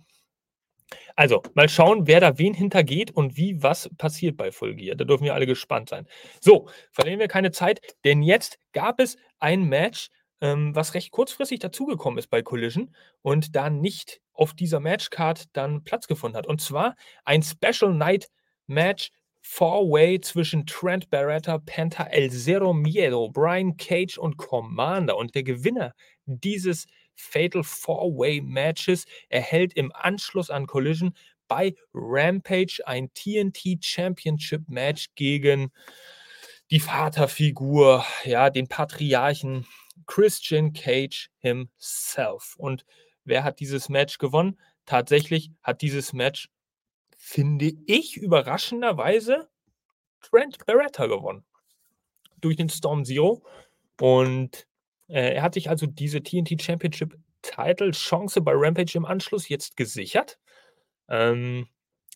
[1.15, 4.95] Also, mal schauen, wer da wen hintergeht und wie was passiert bei Full Gear.
[4.95, 6.07] Da dürfen wir alle gespannt sein.
[6.39, 10.09] So, verlieren wir keine Zeit, denn jetzt gab es ein Match,
[10.41, 15.83] ähm, was recht kurzfristig dazugekommen ist bei Collision und da nicht auf dieser Matchcard dann
[15.83, 16.47] Platz gefunden hat.
[16.47, 16.95] Und zwar
[17.25, 18.27] ein Special Night
[18.67, 25.15] Match Four-Way zwischen Trent Barretta, Penta, El Zero Miedo, Brian Cage und Commander.
[25.15, 25.93] Und der Gewinner
[26.25, 31.13] dieses Fatal Four-Way Matches erhält im Anschluss an Collision
[31.47, 35.71] bei Rampage ein TNT Championship Match gegen
[36.69, 39.65] die Vaterfigur, ja, den Patriarchen
[40.05, 42.55] Christian Cage himself.
[42.57, 42.85] Und
[43.23, 44.59] wer hat dieses Match gewonnen?
[44.85, 46.49] Tatsächlich hat dieses Match,
[47.17, 49.49] finde ich, überraschenderweise
[50.21, 51.43] Trent Beretta gewonnen.
[52.39, 53.43] Durch den Storm Zero.
[53.99, 54.67] Und
[55.07, 59.77] äh, er hat sich also diese TNT Championship Title Chance bei Rampage im Anschluss jetzt
[59.77, 60.37] gesichert.
[61.09, 61.67] Ähm,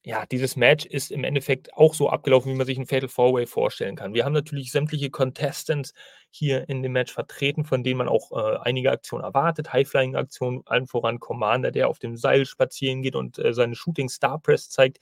[0.04, 3.46] ja, dieses Match ist im Endeffekt auch so abgelaufen, wie man sich ein Fatal Four-Way
[3.46, 4.16] vorstellen kann.
[4.16, 5.94] Wir haben natürlich sämtliche Contestants
[6.32, 9.74] hier in dem Match vertreten, von denen man auch äh, einige Aktionen erwartet.
[9.74, 14.40] High-Flying-Aktionen, allen voran Commander, der auf dem Seil spazieren geht und äh, seine Shooting Star
[14.40, 15.00] Press zeigt,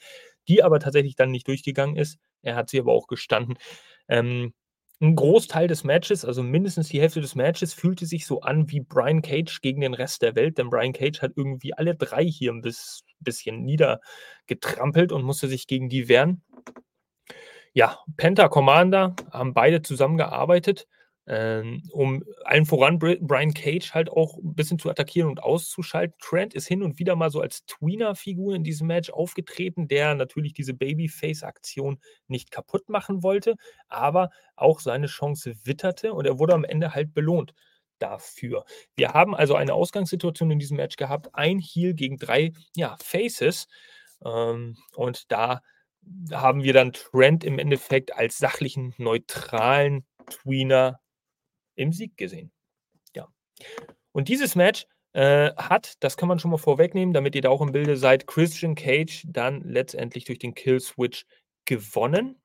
[0.49, 2.19] die aber tatsächlich dann nicht durchgegangen ist.
[2.41, 3.57] Er hat sie aber auch gestanden.
[4.09, 4.53] Ähm,
[5.01, 8.81] ein Großteil des Matches, also mindestens die Hälfte des Matches, fühlte sich so an wie
[8.81, 12.51] Brian Cage gegen den Rest der Welt, denn Brian Cage hat irgendwie alle drei hier
[12.51, 12.61] ein
[13.19, 16.41] bisschen niedergetrampelt und musste sich gegen die wehren.
[17.73, 20.87] Ja, Penta Commander haben beide zusammengearbeitet
[21.31, 26.15] ähm, um allen voran Brian Cage halt auch ein bisschen zu attackieren und auszuschalten.
[26.19, 30.53] Trent ist hin und wieder mal so als Tweener-Figur in diesem Match aufgetreten, der natürlich
[30.53, 33.57] diese Babyface-Aktion nicht kaputt machen wollte,
[33.89, 37.53] aber auch seine Chance witterte und er wurde am Ende halt belohnt
[37.99, 38.65] dafür.
[38.95, 43.67] Wir haben also eine Ausgangssituation in diesem Match gehabt, ein Heal gegen drei ja, Faces
[44.25, 45.61] ähm, und da
[46.31, 50.99] haben wir dann Trent im Endeffekt als sachlichen, neutralen Tweener
[51.79, 52.51] im Sieg gesehen.
[53.15, 53.27] Ja.
[54.11, 57.61] Und dieses Match äh, hat, das kann man schon mal vorwegnehmen, damit ihr da auch
[57.61, 61.25] im Bilde seid, Christian Cage dann letztendlich durch den Kill-Switch
[61.65, 62.41] gewonnen.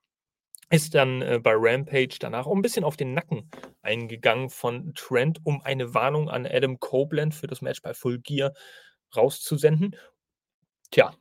[0.71, 3.51] Ist dann äh, bei Rampage danach auch ein bisschen auf den Nacken
[3.83, 8.55] eingegangen von Trent, um eine Warnung an Adam Copeland für das Match bei Full Gear
[9.15, 9.95] rauszusenden.
[10.91, 11.15] Tja,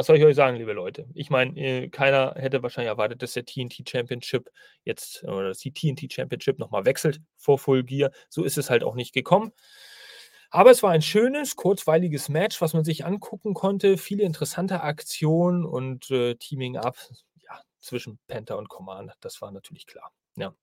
[0.00, 1.06] was soll ich euch sagen, liebe Leute?
[1.12, 4.50] Ich meine, äh, keiner hätte wahrscheinlich erwartet, dass der TNT Championship
[4.82, 8.10] jetzt oder dass die TNT Championship nochmal wechselt vor Full Gear.
[8.30, 9.52] So ist es halt auch nicht gekommen.
[10.48, 13.98] Aber es war ein schönes, kurzweiliges Match, was man sich angucken konnte.
[13.98, 16.96] Viele interessante Aktionen und äh, Teaming Up
[17.36, 19.12] ja, zwischen Panther und Command.
[19.20, 20.12] Das war natürlich klar.
[20.36, 20.54] Ja.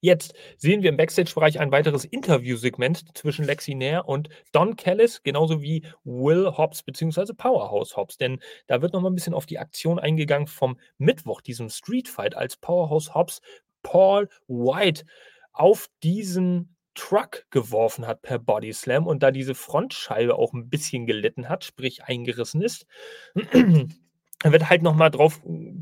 [0.00, 5.62] Jetzt sehen wir im Backstage-Bereich ein weiteres Interviewsegment zwischen Lexi Nair und Don Callis, genauso
[5.62, 7.32] wie Will Hobbs bzw.
[7.34, 8.16] Powerhouse Hobbs.
[8.16, 12.36] Denn da wird nochmal ein bisschen auf die Aktion eingegangen vom Mittwoch, diesem Street Fight,
[12.36, 13.40] als Powerhouse Hobbs
[13.82, 15.04] Paul White
[15.52, 21.06] auf diesen Truck geworfen hat per Body Slam und da diese Frontscheibe auch ein bisschen
[21.06, 22.86] gelitten hat, sprich eingerissen ist,
[24.40, 25.40] da wird halt nochmal drauf,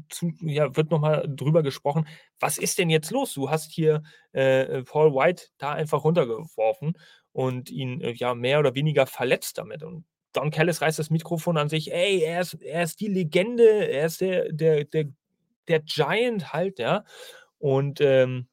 [0.08, 2.06] zu, ja, wird nochmal drüber gesprochen,
[2.38, 3.34] was ist denn jetzt los?
[3.34, 6.96] Du hast hier äh, Paul White da einfach runtergeworfen
[7.32, 9.82] und ihn äh, ja mehr oder weniger verletzt damit.
[9.82, 13.88] Und Don Callis reißt das Mikrofon an sich, ey, er ist, er ist die Legende,
[13.88, 15.06] er ist der, der, der,
[15.68, 17.04] der Giant halt, ja.
[17.58, 18.48] Und ähm,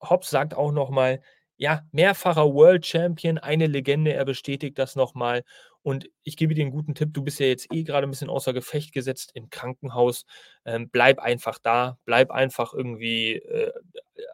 [0.00, 1.20] Hobbs sagt auch nochmal,
[1.56, 5.44] ja, mehrfacher World Champion, eine Legende, er bestätigt das nochmal.
[5.86, 8.28] Und ich gebe dir einen guten Tipp, du bist ja jetzt eh gerade ein bisschen
[8.28, 10.26] außer Gefecht gesetzt im Krankenhaus.
[10.64, 13.70] Ähm, bleib einfach da, bleib einfach irgendwie äh,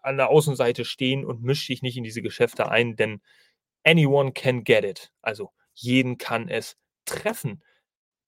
[0.02, 3.20] an der Außenseite stehen und misch dich nicht in diese Geschäfte ein, denn
[3.84, 5.12] anyone can get it.
[5.20, 7.62] Also jeden kann es treffen.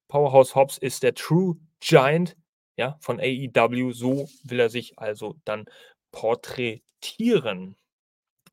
[0.08, 2.36] Powerhouse Hobbs ist der True Giant
[2.76, 3.92] ja, von AEW.
[3.92, 5.64] So will er sich also dann
[6.12, 7.76] porträtieren.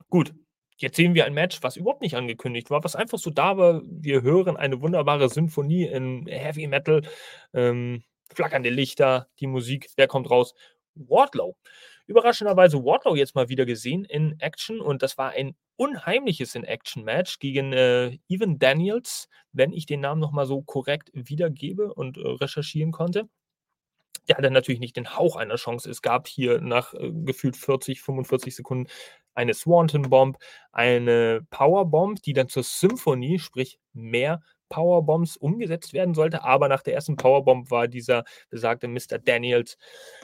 [0.10, 0.34] Gut,
[0.82, 3.84] Jetzt sehen wir ein Match, was überhaupt nicht angekündigt war, was einfach so da war.
[3.86, 7.04] Wir hören eine wunderbare Symphonie in Heavy Metal,
[7.54, 9.90] ähm, flackernde Lichter, die Musik.
[9.96, 10.56] Wer kommt raus?
[10.96, 11.56] Wardlow.
[12.08, 17.74] Überraschenderweise Wardlow jetzt mal wieder gesehen in Action und das war ein unheimliches In-Action-Match gegen
[17.74, 23.30] äh, Evan Daniels, wenn ich den Namen nochmal so korrekt wiedergebe und äh, recherchieren konnte
[24.28, 25.90] der hatte natürlich nicht den Hauch einer Chance.
[25.90, 28.88] Es gab hier nach äh, gefühlt 40, 45 Sekunden
[29.34, 30.38] eine Swanton Bomb,
[30.72, 36.44] eine Powerbomb, die dann zur Symphonie, sprich mehr Powerbombs umgesetzt werden sollte.
[36.44, 39.20] Aber nach der ersten Powerbomb war dieser besagte Mr.
[39.20, 39.78] Daniels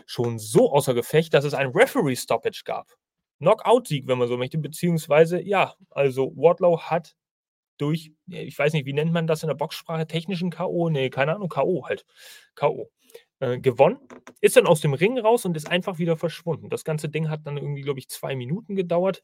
[0.05, 2.93] schon so außer Gefecht, dass es ein Referee-Stoppage gab.
[3.39, 7.15] Knockout-Sieg, wenn man so möchte, beziehungsweise ja, also Wardlow hat
[7.77, 11.35] durch, ich weiß nicht, wie nennt man das in der Boxsprache, technischen K.O., nee, keine
[11.35, 11.85] Ahnung, K.O.
[11.85, 12.05] halt.
[12.55, 12.89] K.O
[13.39, 13.99] äh, gewonnen,
[14.41, 16.69] ist dann aus dem Ring raus und ist einfach wieder verschwunden.
[16.69, 19.23] Das ganze Ding hat dann irgendwie, glaube ich, zwei Minuten gedauert.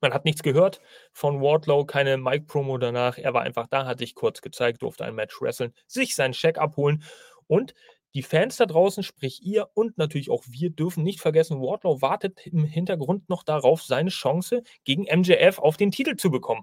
[0.00, 0.80] Man hat nichts gehört
[1.12, 3.18] von Wardlow, keine Mic-Promo danach.
[3.18, 6.58] Er war einfach da, hat sich kurz gezeigt, durfte ein Match wresteln, sich seinen Check
[6.58, 7.02] abholen
[7.46, 7.74] und
[8.14, 12.46] die Fans da draußen, sprich ihr und natürlich auch wir, dürfen nicht vergessen, Wardlow wartet
[12.46, 16.62] im Hintergrund noch darauf, seine Chance gegen MJF auf den Titel zu bekommen.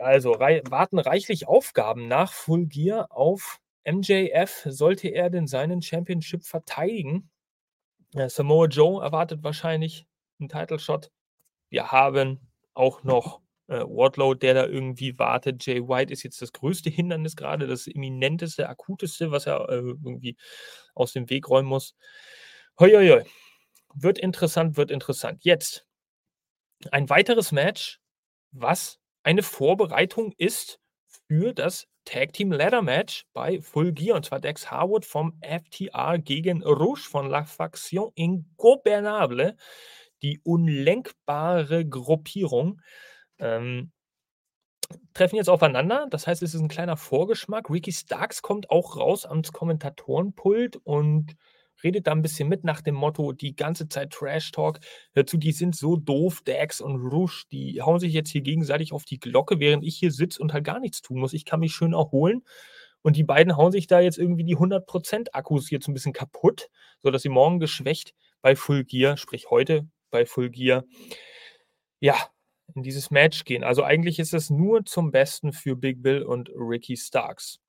[0.00, 6.44] Also rei warten reichlich Aufgaben nach Full Gear auf MJF, sollte er denn seinen Championship
[6.44, 7.30] verteidigen?
[8.26, 10.06] Samoa Joe erwartet wahrscheinlich
[10.40, 11.10] einen Title Shot.
[11.68, 12.40] Wir haben
[12.74, 15.64] auch noch äh, Wardlow, der da irgendwie wartet.
[15.66, 20.36] Jay White ist jetzt das größte Hindernis gerade, das eminenteste, akuteste, was er äh, irgendwie
[20.94, 21.94] aus dem Weg räumen muss.
[22.78, 23.24] Hoi, hoi, hoi.
[23.94, 25.44] Wird interessant, wird interessant.
[25.44, 25.86] Jetzt
[26.90, 28.00] ein weiteres Match,
[28.52, 30.78] was eine Vorbereitung ist
[31.28, 36.18] für das Tag Team Ladder Match bei Full Gear und zwar Dex Harwood vom FTR
[36.18, 39.56] gegen Rouge von La Faction Ingobernable,
[40.22, 42.80] die unlenkbare Gruppierung.
[43.38, 43.92] Ähm,
[45.14, 46.06] treffen jetzt aufeinander.
[46.10, 47.70] Das heißt, es ist ein kleiner Vorgeschmack.
[47.70, 51.36] Ricky Starks kommt auch raus ans Kommentatorenpult und
[51.82, 54.80] redet da ein bisschen mit nach dem Motto, die ganze Zeit Trash Talk.
[55.14, 59.04] Dazu, die sind so doof, Dax und Rouge, die hauen sich jetzt hier gegenseitig auf
[59.04, 61.32] die Glocke, während ich hier sitze und halt gar nichts tun muss.
[61.32, 62.42] Ich kann mich schön erholen.
[63.02, 66.68] Und die beiden hauen sich da jetzt irgendwie die 100% Akkus jetzt ein bisschen kaputt,
[67.02, 70.84] sodass sie morgen geschwächt bei Full Gear, sprich heute bei Full Gear,
[72.00, 72.16] ja,
[72.74, 73.64] in dieses Match gehen.
[73.64, 77.60] Also eigentlich ist es nur zum Besten für Big Bill und Ricky Starks.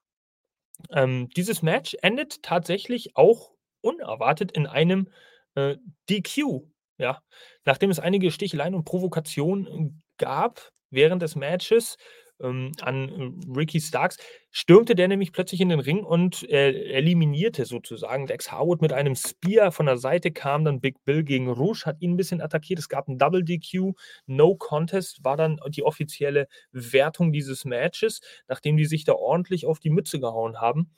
[0.92, 5.10] Ähm, dieses Match endet tatsächlich auch unerwartet in einem
[5.56, 5.78] äh,
[6.10, 6.64] DQ.
[7.00, 7.22] Ja,
[7.66, 11.98] nachdem es einige Sticheleien und Provokationen äh, gab während des Matches
[12.42, 14.18] ähm, an äh, Ricky Starks,
[14.52, 19.16] stürmte der nämlich plötzlich in den Ring und äh, eliminierte sozusagen Dex Harwood mit einem
[19.16, 19.72] Spear.
[19.72, 22.80] Von der Seite kam dann Big Bill gegen Rouge, hat ihn ein bisschen attackiert.
[22.80, 23.94] Es gab ein Double DQ.
[24.26, 29.80] No Contest war dann die offizielle Wertung dieses Matches, nachdem die sich da ordentlich auf
[29.80, 30.92] die Mütze gehauen haben.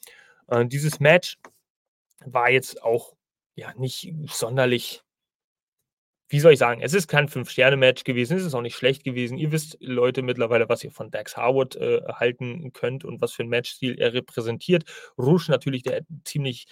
[0.47, 1.37] Äh, dieses Match
[2.25, 3.15] war jetzt auch
[3.55, 5.03] ja nicht sonderlich
[6.31, 9.39] wie soll ich sagen, es ist kein Fünf-Sterne-Match gewesen, es ist auch nicht schlecht gewesen.
[9.39, 13.43] Ihr wisst, Leute, mittlerweile, was ihr von Dax Harwood äh, halten könnt und was für
[13.43, 14.83] ein Matchstil er repräsentiert.
[15.17, 16.67] Rouge natürlich der ziemlich,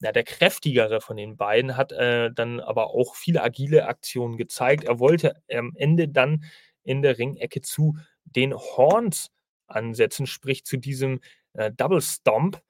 [0.00, 4.84] na, der kräftigere von den beiden, hat äh, dann aber auch viele agile Aktionen gezeigt.
[4.84, 6.44] Er wollte am Ende dann
[6.84, 9.30] in der Ringecke zu den Horns
[9.68, 11.20] ansetzen, sprich zu diesem
[11.54, 12.60] äh, Double Stomp.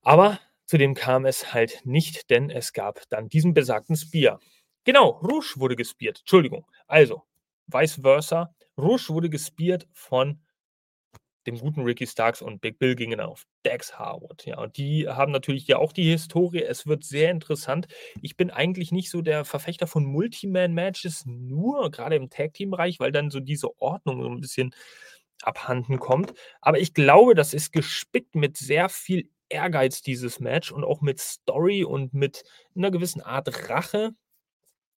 [0.00, 4.40] Aber zu dem kam es halt nicht, denn es gab dann diesen besagten Spear.
[4.84, 6.20] Genau, Rouge wurde gespiert.
[6.20, 6.66] Entschuldigung.
[6.86, 7.22] Also,
[7.66, 8.54] vice versa.
[8.76, 10.40] Rouge wurde gespiert von
[11.46, 14.46] dem guten Ricky Starks und Big Bill gingen auf Dex Harwood.
[14.46, 16.62] Ja, und die haben natürlich ja auch die Historie.
[16.62, 17.86] Es wird sehr interessant.
[18.22, 23.30] Ich bin eigentlich nicht so der Verfechter von Multiman-Matches, nur gerade im Tag-Team-Bereich, weil dann
[23.30, 24.74] so diese Ordnung so ein bisschen
[25.42, 26.32] abhanden kommt.
[26.60, 31.20] Aber ich glaube, das ist gespickt mit sehr viel Ehrgeiz, dieses Match, und auch mit
[31.20, 32.44] Story und mit
[32.76, 34.12] einer gewissen Art Rache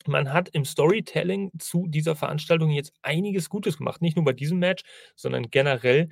[0.08, 4.02] man hat im Storytelling zu dieser Veranstaltung jetzt einiges Gutes gemacht.
[4.02, 4.84] Nicht nur bei diesem Match,
[5.16, 6.10] sondern generell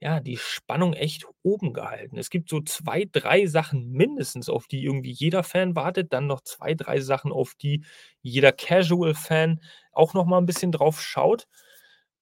[0.00, 2.18] ja, die Spannung echt oben gehalten.
[2.18, 6.12] Es gibt so zwei, drei Sachen mindestens, auf die irgendwie jeder Fan wartet.
[6.12, 7.82] Dann noch zwei, drei Sachen, auf die
[8.20, 9.60] jeder Casual-Fan
[9.92, 11.46] auch noch mal ein bisschen drauf schaut.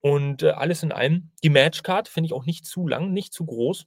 [0.01, 3.45] Und äh, alles in allem, die Matchcard finde ich auch nicht zu lang, nicht zu
[3.45, 3.87] groß.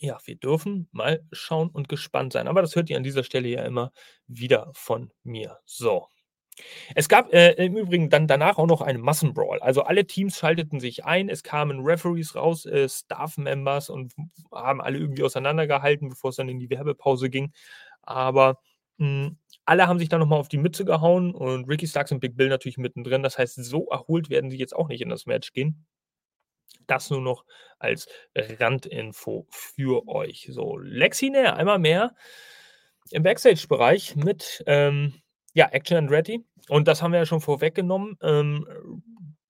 [0.00, 2.48] Ja, wir dürfen mal schauen und gespannt sein.
[2.48, 3.92] Aber das hört ihr an dieser Stelle ja immer
[4.26, 5.58] wieder von mir.
[5.64, 6.08] So.
[6.94, 9.60] Es gab äh, im Übrigen dann danach auch noch einen Massenbrawl.
[9.60, 14.14] Also alle Teams schalteten sich ein, es kamen Referees raus, äh, Staff-Members und
[14.52, 17.52] haben alle irgendwie auseinandergehalten, bevor es dann in die Werbepause ging.
[18.02, 18.58] Aber
[18.98, 22.20] mh, hm, alle haben sich dann nochmal auf die Mütze gehauen und Ricky Starks und
[22.20, 23.22] Big Bill natürlich mittendrin.
[23.22, 25.86] Das heißt, so erholt werden sie jetzt auch nicht in das Match gehen.
[26.86, 27.44] Das nur noch
[27.78, 30.48] als Randinfo für euch.
[30.50, 32.14] So, Lexi näher, einmal mehr
[33.10, 35.14] im Backstage-Bereich mit ähm,
[35.54, 36.44] ja, Action and Ready.
[36.68, 38.16] Und das haben wir ja schon vorweggenommen.
[38.22, 39.02] Ähm,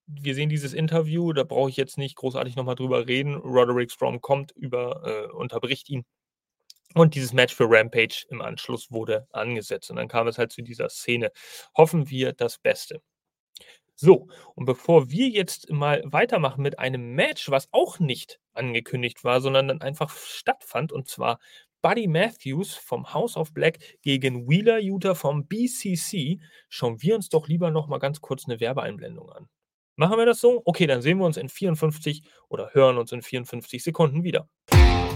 [0.07, 3.35] wir sehen dieses Interview, da brauche ich jetzt nicht großartig nochmal drüber reden.
[3.35, 6.05] Roderick Strong kommt, über, äh, unterbricht ihn.
[6.95, 9.91] Und dieses Match für Rampage im Anschluss wurde angesetzt.
[9.91, 11.31] Und dann kam es halt zu dieser Szene.
[11.77, 13.03] Hoffen wir das Beste.
[13.99, 19.41] So, und bevor wir jetzt mal weitermachen mit einem Match, was auch nicht angekündigt war,
[19.41, 21.39] sondern dann einfach stattfand, und zwar
[21.81, 27.49] Buddy Matthews vom House of Black gegen Wheeler Utah vom BCC, schauen wir uns doch
[27.49, 29.49] lieber noch mal ganz kurz eine Werbeeinblendung an.
[29.97, 30.61] Machen wir das so?
[30.67, 34.47] Okay, dann sehen wir uns in 54 oder hören uns in 54 Sekunden wieder.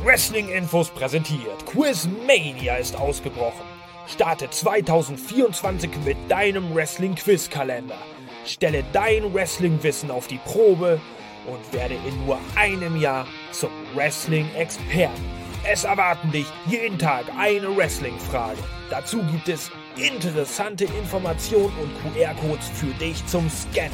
[0.05, 1.67] Wrestling Infos präsentiert.
[1.67, 3.67] Quizmania ist ausgebrochen.
[4.07, 7.99] Starte 2024 mit deinem Wrestling Quiz Kalender.
[8.45, 11.01] Stelle dein Wrestling-Wissen auf die Probe
[11.47, 15.25] und werde in nur einem Jahr zum Wrestling-Experten.
[15.71, 18.59] Es erwarten dich jeden Tag eine Wrestling-Frage.
[18.89, 23.93] Dazu gibt es interessante Informationen und QR-Codes für dich zum Scannen.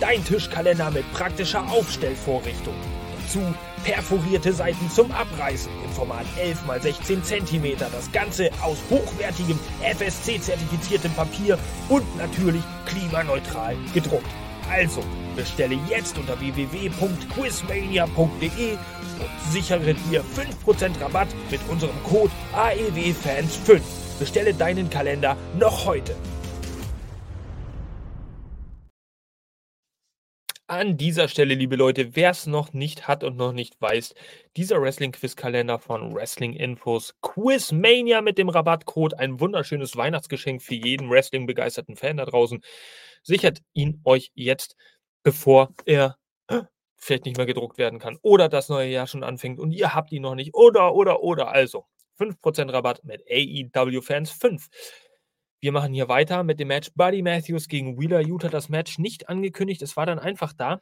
[0.00, 2.74] Dein Tischkalender mit praktischer Aufstellvorrichtung.
[3.22, 3.40] Dazu
[3.78, 7.78] perforierte Seiten zum Abreißen im Format 11 x 16 cm.
[7.78, 14.26] Das Ganze aus hochwertigem FSC-zertifiziertem Papier und natürlich klimaneutral gedruckt.
[14.70, 15.00] Also
[15.34, 18.80] bestelle jetzt unter www.quizmania.de und
[19.50, 23.80] sichere dir 5% Rabatt mit unserem Code AEWFans5.
[24.18, 26.14] Bestelle deinen Kalender noch heute.
[30.70, 34.14] An dieser Stelle, liebe Leute, wer es noch nicht hat und noch nicht weiß,
[34.54, 41.96] dieser Wrestling-Quiz-Kalender von Wrestling Infos Quizmania mit dem Rabattcode, ein wunderschönes Weihnachtsgeschenk für jeden Wrestling-begeisterten
[41.96, 42.62] Fan da draußen,
[43.22, 44.76] sichert ihn euch jetzt,
[45.22, 46.18] bevor er
[46.96, 50.12] vielleicht nicht mehr gedruckt werden kann oder das neue Jahr schon anfängt und ihr habt
[50.12, 51.48] ihn noch nicht oder, oder, oder.
[51.50, 51.86] Also
[52.18, 54.68] 5% Rabatt mit AEW Fans 5.
[55.60, 58.48] Wir machen hier weiter mit dem Match Buddy Matthews gegen Wheeler Utah.
[58.48, 60.80] Das Match nicht angekündigt, es war dann einfach da.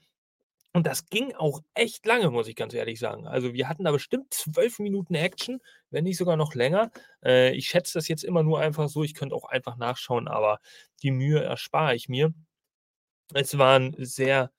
[0.75, 3.27] Und das ging auch echt lange, muss ich ganz ehrlich sagen.
[3.27, 6.91] Also wir hatten da bestimmt zwölf Minuten Action, wenn nicht sogar noch länger.
[7.25, 9.03] Äh, ich schätze das jetzt immer nur einfach so.
[9.03, 10.61] Ich könnte auch einfach nachschauen, aber
[11.03, 12.35] die Mühe erspare ich mir.
[13.33, 14.53] Es waren sehr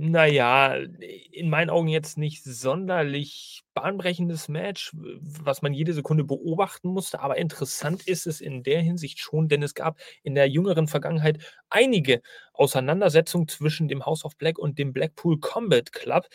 [0.00, 0.76] naja,
[1.32, 7.36] in meinen Augen jetzt nicht sonderlich bahnbrechendes Match, was man jede Sekunde beobachten musste, aber
[7.36, 11.38] interessant ist es in der Hinsicht schon, denn es gab in der jüngeren Vergangenheit
[11.68, 12.22] einige
[12.52, 16.28] Auseinandersetzungen zwischen dem House of Black und dem Blackpool Combat Club.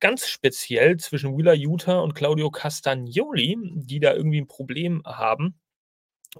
[0.00, 5.60] Ganz speziell zwischen Wheeler Utah und Claudio Castagnoli, die da irgendwie ein Problem haben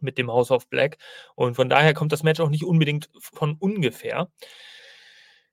[0.00, 0.98] mit dem House of Black.
[1.36, 4.28] Und von daher kommt das Match auch nicht unbedingt von ungefähr.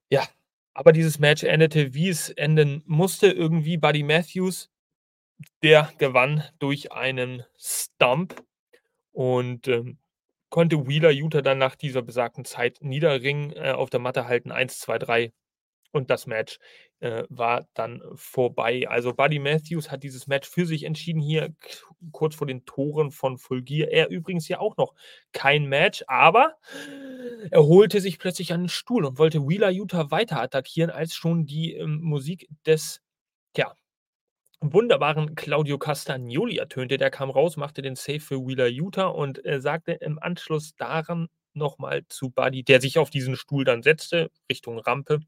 [0.10, 0.28] Ja,
[0.74, 3.28] aber dieses Match endete, wie es enden musste.
[3.28, 4.70] Irgendwie Buddy Matthews,
[5.64, 8.44] der gewann durch einen Stump.
[9.14, 9.98] Und ähm,
[10.50, 14.80] konnte Wheeler Utah dann nach dieser besagten Zeit niederringen, äh, auf der Matte halten 1,
[14.80, 15.34] 2, 3
[15.92, 16.60] und das Match
[17.02, 18.88] äh, war dann vorbei.
[18.88, 21.54] Also Buddy Matthews hat dieses Match für sich entschieden hier
[22.12, 23.92] kurz vor den Toren von Fulgier.
[23.92, 24.94] Er übrigens ja auch noch
[25.34, 26.56] kein Match, aber
[27.50, 31.74] er holte sich plötzlich einen Stuhl und wollte Wheeler Utah weiter attackieren, als schon die
[31.74, 33.02] ähm, Musik des
[33.58, 33.74] ja,
[34.62, 36.98] wunderbaren Claudio Castagnoli ertönte.
[36.98, 41.28] Der kam raus, machte den Save für Wheeler Utah und äh, sagte im Anschluss daran
[41.54, 45.20] nochmal zu Buddy, der sich auf diesen Stuhl dann setzte, Richtung Rampe.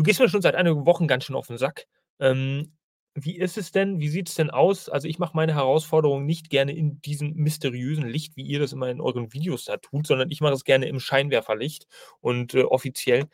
[0.00, 1.84] Du gehst mir schon seit einigen Wochen ganz schön auf den Sack.
[2.20, 2.72] Ähm,
[3.14, 4.00] wie ist es denn?
[4.00, 4.88] Wie sieht es denn aus?
[4.88, 8.88] Also ich mache meine Herausforderungen nicht gerne in diesem mysteriösen Licht, wie ihr das immer
[8.88, 11.86] in euren Videos da tut, sondern ich mache es gerne im Scheinwerferlicht
[12.20, 13.26] und äh, offiziell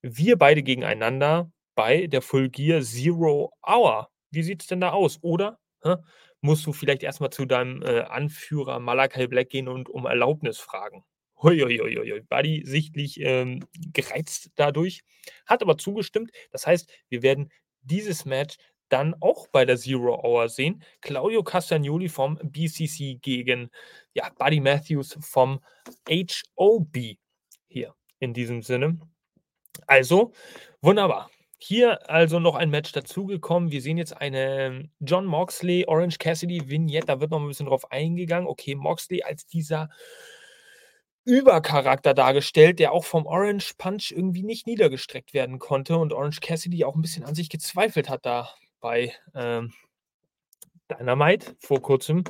[0.00, 4.08] wir beide gegeneinander bei der Full Gear Zero Hour.
[4.30, 5.18] Wie sieht es denn da aus?
[5.20, 5.96] Oder hä,
[6.40, 11.04] musst du vielleicht erstmal zu deinem äh, Anführer Malakai Black gehen und um Erlaubnis fragen?
[11.42, 15.02] Huiuiuiui, Buddy sichtlich ähm, gereizt dadurch,
[15.46, 16.30] hat aber zugestimmt.
[16.50, 17.50] Das heißt, wir werden
[17.82, 18.56] dieses Match
[18.88, 20.82] dann auch bei der Zero Hour sehen.
[21.00, 23.70] Claudio Castagnoli vom BCC gegen
[24.14, 25.60] ja, Buddy Matthews vom
[26.08, 26.96] HOB
[27.68, 28.98] hier in diesem Sinne.
[29.86, 30.32] Also,
[30.80, 31.30] wunderbar.
[31.60, 33.72] Hier also noch ein Match dazugekommen.
[33.72, 37.06] Wir sehen jetzt eine John Moxley, Orange Cassidy Vignette.
[37.06, 38.48] Da wird noch ein bisschen drauf eingegangen.
[38.48, 39.90] Okay, Moxley als dieser
[41.28, 46.84] Übercharakter dargestellt, der auch vom Orange Punch irgendwie nicht niedergestreckt werden konnte und Orange Cassidy
[46.84, 48.48] auch ein bisschen an sich gezweifelt hat da
[48.80, 49.74] bei ähm,
[50.90, 52.24] Dynamite vor kurzem.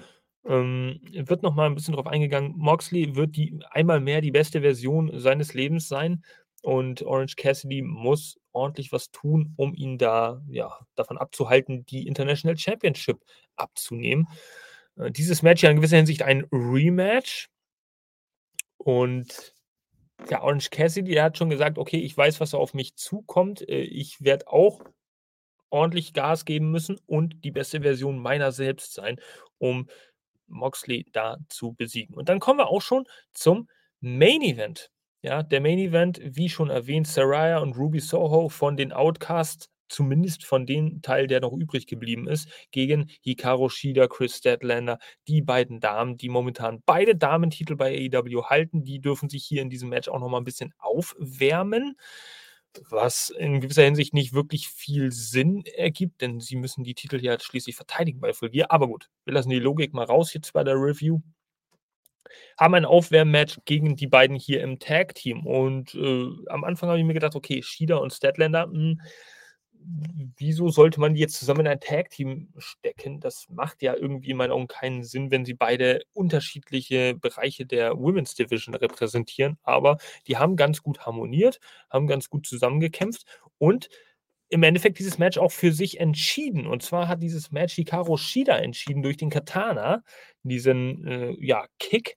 [0.44, 2.55] Ähm, wird noch mal ein bisschen drauf eingegangen.
[2.57, 6.24] Moxley wird die einmal mehr die beste Version seines Lebens sein
[6.62, 12.59] und Orange Cassidy muss ordentlich was tun, um ihn da ja davon abzuhalten, die International
[12.59, 13.20] Championship
[13.55, 14.26] abzunehmen.
[14.96, 17.49] Äh, dieses Match ja in gewisser Hinsicht ein Rematch
[18.79, 19.55] und
[20.29, 23.68] ja, Orange Cassidy, der hat schon gesagt, okay, ich weiß, was auf mich zukommt.
[23.68, 24.83] Äh, ich werde auch
[25.70, 29.20] ordentlich Gas geben müssen und die beste Version meiner selbst sein,
[29.59, 29.89] um
[30.47, 32.14] Moxley da zu besiegen.
[32.14, 33.68] Und dann kommen wir auch schon zum
[34.01, 34.91] Main Event.
[35.20, 40.45] Ja, der Main Event, wie schon erwähnt, Saraya und Ruby Soho von den Outcasts zumindest
[40.45, 45.80] von dem Teil, der noch übrig geblieben ist, gegen Hikaru Shida, Chris Statlander, die beiden
[45.80, 50.09] Damen, die momentan beide Damentitel bei AEW halten, die dürfen sich hier in diesem Match
[50.09, 51.97] auch noch mal ein bisschen aufwärmen,
[52.91, 57.39] was in gewisser Hinsicht nicht wirklich viel Sinn ergibt, denn sie müssen die Titel ja
[57.41, 58.51] schließlich verteidigen bei Full.
[58.68, 61.20] Aber gut, wir lassen die Logik mal raus jetzt bei der Review
[62.59, 65.47] haben ein Aufwärmmatch gegen die beiden hier im Tag-Team.
[65.47, 69.01] Und äh, am Anfang habe ich mir gedacht, okay, Shida und Statlander, mh, hm,
[70.37, 73.20] wieso sollte man die jetzt zusammen in ein Tag-Team stecken?
[73.20, 77.99] Das macht ja irgendwie in meinen Augen keinen Sinn, wenn sie beide unterschiedliche Bereiche der
[77.99, 79.59] Women's Division repräsentieren.
[79.62, 81.61] Aber die haben ganz gut harmoniert,
[81.91, 83.24] haben ganz gut zusammengekämpft
[83.59, 83.89] und
[84.51, 86.66] im Endeffekt dieses Match auch für sich entschieden.
[86.66, 90.03] Und zwar hat dieses Match Hikaru Shida entschieden durch den Katana,
[90.43, 92.16] diesen äh, ja, Kick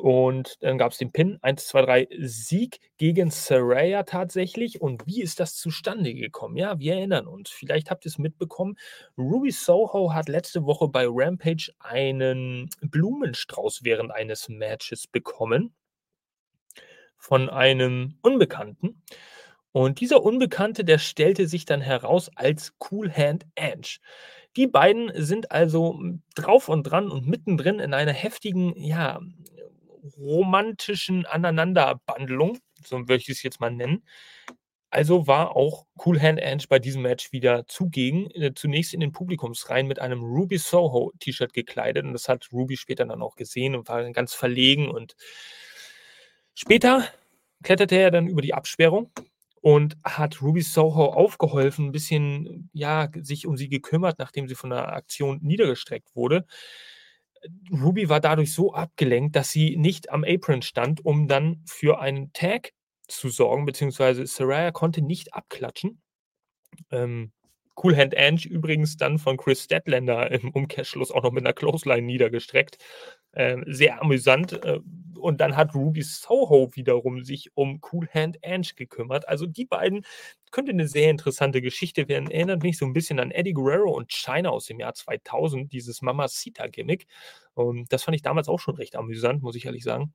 [0.00, 4.80] und dann gab es den Pin, 1, 2, 3, Sieg gegen Saraya tatsächlich.
[4.80, 6.56] Und wie ist das zustande gekommen?
[6.56, 7.50] Ja, wir erinnern uns.
[7.50, 8.76] Vielleicht habt ihr es mitbekommen.
[9.18, 15.74] Ruby Soho hat letzte Woche bei Rampage einen Blumenstrauß während eines Matches bekommen.
[17.18, 19.02] Von einem Unbekannten.
[19.72, 23.98] Und dieser Unbekannte, der stellte sich dann heraus als Cool Hand Ange.
[24.56, 26.00] Die beiden sind also
[26.34, 29.20] drauf und dran und mittendrin in einer heftigen, ja,
[30.16, 34.04] romantischen Aneinanderbandelung, so möchte ich es jetzt mal nennen.
[34.90, 38.28] Also war auch Cool Hand Ange bei diesem Match wieder zugegen.
[38.32, 42.04] Äh, zunächst in den Publikumsreihen mit einem Ruby Soho T-Shirt gekleidet.
[42.04, 44.88] Und das hat Ruby später dann auch gesehen und war ganz verlegen.
[44.90, 45.14] Und
[46.54, 47.04] später
[47.62, 49.12] kletterte er dann über die Absperrung
[49.60, 54.70] und hat Ruby Soho aufgeholfen, ein bisschen, ja, sich um sie gekümmert, nachdem sie von
[54.70, 56.46] der Aktion niedergestreckt wurde.
[57.72, 62.32] Ruby war dadurch so abgelenkt, dass sie nicht am Apron stand, um dann für einen
[62.32, 62.72] Tag
[63.08, 66.00] zu sorgen, beziehungsweise Saraya konnte nicht abklatschen.
[66.90, 67.32] Ähm,
[67.82, 72.02] Cool Hand Ange übrigens dann von Chris Statlander im Umkehrschluss auch noch mit einer Clothesline
[72.02, 72.78] niedergestreckt.
[73.34, 74.52] Ähm, sehr amüsant.
[74.64, 74.80] Äh,
[75.18, 79.28] und dann hat Ruby Soho wiederum sich um Cool Hand Ange gekümmert.
[79.28, 80.04] Also die beiden
[80.50, 82.30] könnte eine sehr interessante Geschichte werden.
[82.30, 86.02] Erinnert mich so ein bisschen an Eddie Guerrero und China aus dem Jahr 2000, dieses
[86.02, 87.06] Mamacita-Gimmick.
[87.54, 90.14] Und das fand ich damals auch schon recht amüsant, muss ich ehrlich sagen.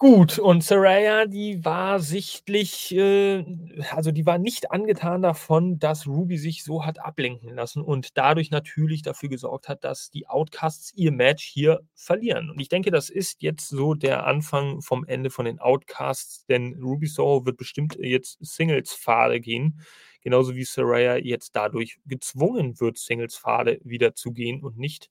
[0.00, 3.44] Gut, und Saraya, die war sichtlich, äh
[3.92, 8.50] also, die war nicht angetan davon, dass Ruby sich so hat ablenken lassen und dadurch
[8.50, 12.50] natürlich dafür gesorgt hat, dass die Outcasts ihr Match hier verlieren.
[12.50, 16.74] Und ich denke, das ist jetzt so der Anfang vom Ende von den Outcasts, denn
[16.82, 19.80] Ruby Soho wird bestimmt jetzt Singles-Pfade gehen,
[20.22, 25.08] genauso wie Saraya jetzt dadurch gezwungen wird, Singles-Pfade wieder zu gehen und nicht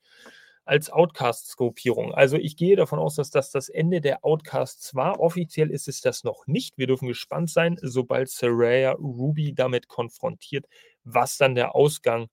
[0.66, 2.14] als Outcast-Skopierung.
[2.14, 5.20] Also ich gehe davon aus, dass das das Ende der Outcasts war.
[5.20, 6.78] Offiziell ist es das noch nicht.
[6.78, 10.66] Wir dürfen gespannt sein, sobald Saraya Ruby damit konfrontiert,
[11.04, 12.30] was dann der Ausgang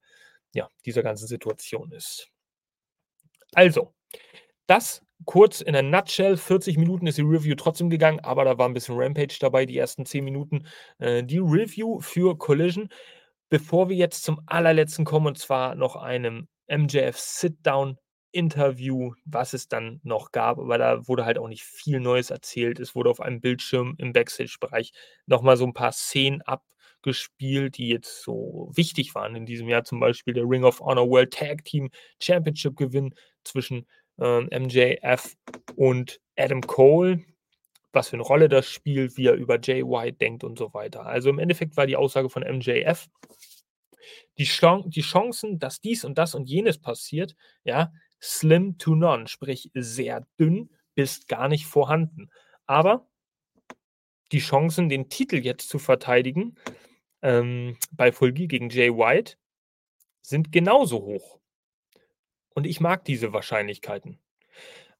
[0.52, 2.28] ja, dieser ganzen Situation ist.
[3.54, 3.92] Also,
[4.66, 6.36] das kurz in der Nutshell.
[6.36, 9.78] 40 Minuten ist die Review trotzdem gegangen, aber da war ein bisschen Rampage dabei, die
[9.78, 10.66] ersten 10 Minuten.
[10.98, 12.88] Äh, die Review für Collision.
[13.48, 17.98] Bevor wir jetzt zum allerletzten kommen, und zwar noch einem MJF Sit-Down
[18.32, 22.78] Interview, was es dann noch gab, aber da wurde halt auch nicht viel Neues erzählt.
[22.78, 24.92] Es wurde auf einem Bildschirm im Backstage-Bereich
[25.26, 29.84] nochmal so ein paar Szenen abgespielt, die jetzt so wichtig waren in diesem Jahr.
[29.84, 33.14] Zum Beispiel der Ring of Honor World Tag Team Championship Gewinn
[33.44, 33.86] zwischen
[34.18, 35.36] äh, MJF
[35.76, 37.24] und Adam Cole.
[37.92, 41.06] Was für eine Rolle das spielt, wie er über Jay White denkt und so weiter.
[41.06, 43.08] Also im Endeffekt war die Aussage von MJF,
[44.38, 49.26] die, Chan die Chancen, dass dies und das und jenes passiert, ja, slim to none,
[49.28, 52.30] sprich sehr dünn bis gar nicht vorhanden.
[52.66, 53.08] Aber
[54.32, 56.56] die Chancen, den Titel jetzt zu verteidigen,
[57.22, 59.36] ähm, bei Fulgi gegen Jay White,
[60.22, 61.40] sind genauso hoch.
[62.54, 64.20] Und ich mag diese Wahrscheinlichkeiten.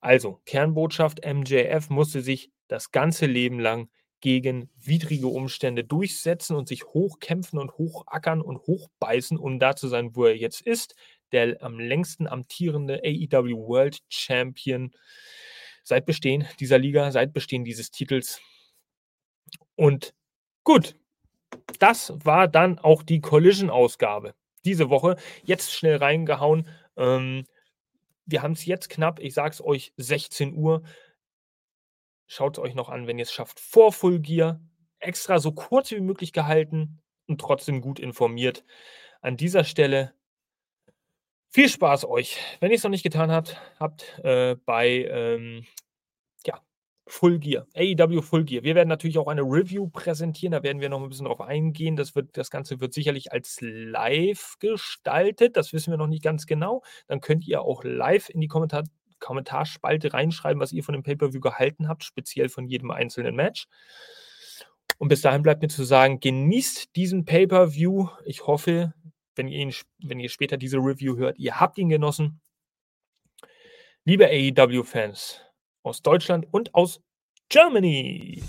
[0.01, 3.91] Also, Kernbotschaft, MJF musste sich das ganze Leben lang
[4.21, 10.14] gegen widrige Umstände durchsetzen und sich hochkämpfen und hochackern und hochbeißen, um da zu sein,
[10.14, 10.95] wo er jetzt ist
[11.33, 14.93] der am längsten amtierende AEW World Champion
[15.83, 18.41] seit Bestehen dieser Liga, seit Bestehen dieses Titels.
[19.77, 20.14] Und
[20.64, 20.97] gut,
[21.79, 25.16] das war dann auch die Collision-Ausgabe diese Woche.
[25.43, 26.68] Jetzt schnell reingehauen.
[26.97, 27.45] Ähm,
[28.27, 30.83] wir haben es jetzt knapp, ich sage es euch, 16 Uhr.
[32.33, 34.61] Schaut es euch noch an, wenn ihr es schafft, vor Full Gear.
[35.01, 38.64] Extra so kurz wie möglich gehalten und trotzdem gut informiert.
[39.20, 40.14] An dieser Stelle
[41.49, 42.39] viel Spaß euch.
[42.61, 45.66] Wenn ihr es noch nicht getan habt, habt äh, bei ähm,
[46.47, 46.61] ja,
[47.09, 48.62] Full Gear, AEW Full Gear.
[48.62, 51.97] Wir werden natürlich auch eine Review präsentieren, da werden wir noch ein bisschen drauf eingehen.
[51.97, 56.47] Das, wird, das Ganze wird sicherlich als live gestaltet, das wissen wir noch nicht ganz
[56.47, 56.85] genau.
[57.09, 58.85] Dann könnt ihr auch live in die Kommentar
[59.21, 63.66] Kommentarspalte reinschreiben, was ihr von dem Pay-Per-View gehalten habt, speziell von jedem einzelnen Match.
[64.99, 68.09] Und bis dahin bleibt mir zu sagen, genießt diesen Pay-Per-View.
[68.25, 68.93] Ich hoffe,
[69.35, 72.41] wenn ihr, ihn, wenn ihr später diese Review hört, ihr habt ihn genossen.
[74.05, 75.41] Liebe AEW-Fans
[75.83, 77.01] aus Deutschland und aus
[77.49, 78.43] Germany.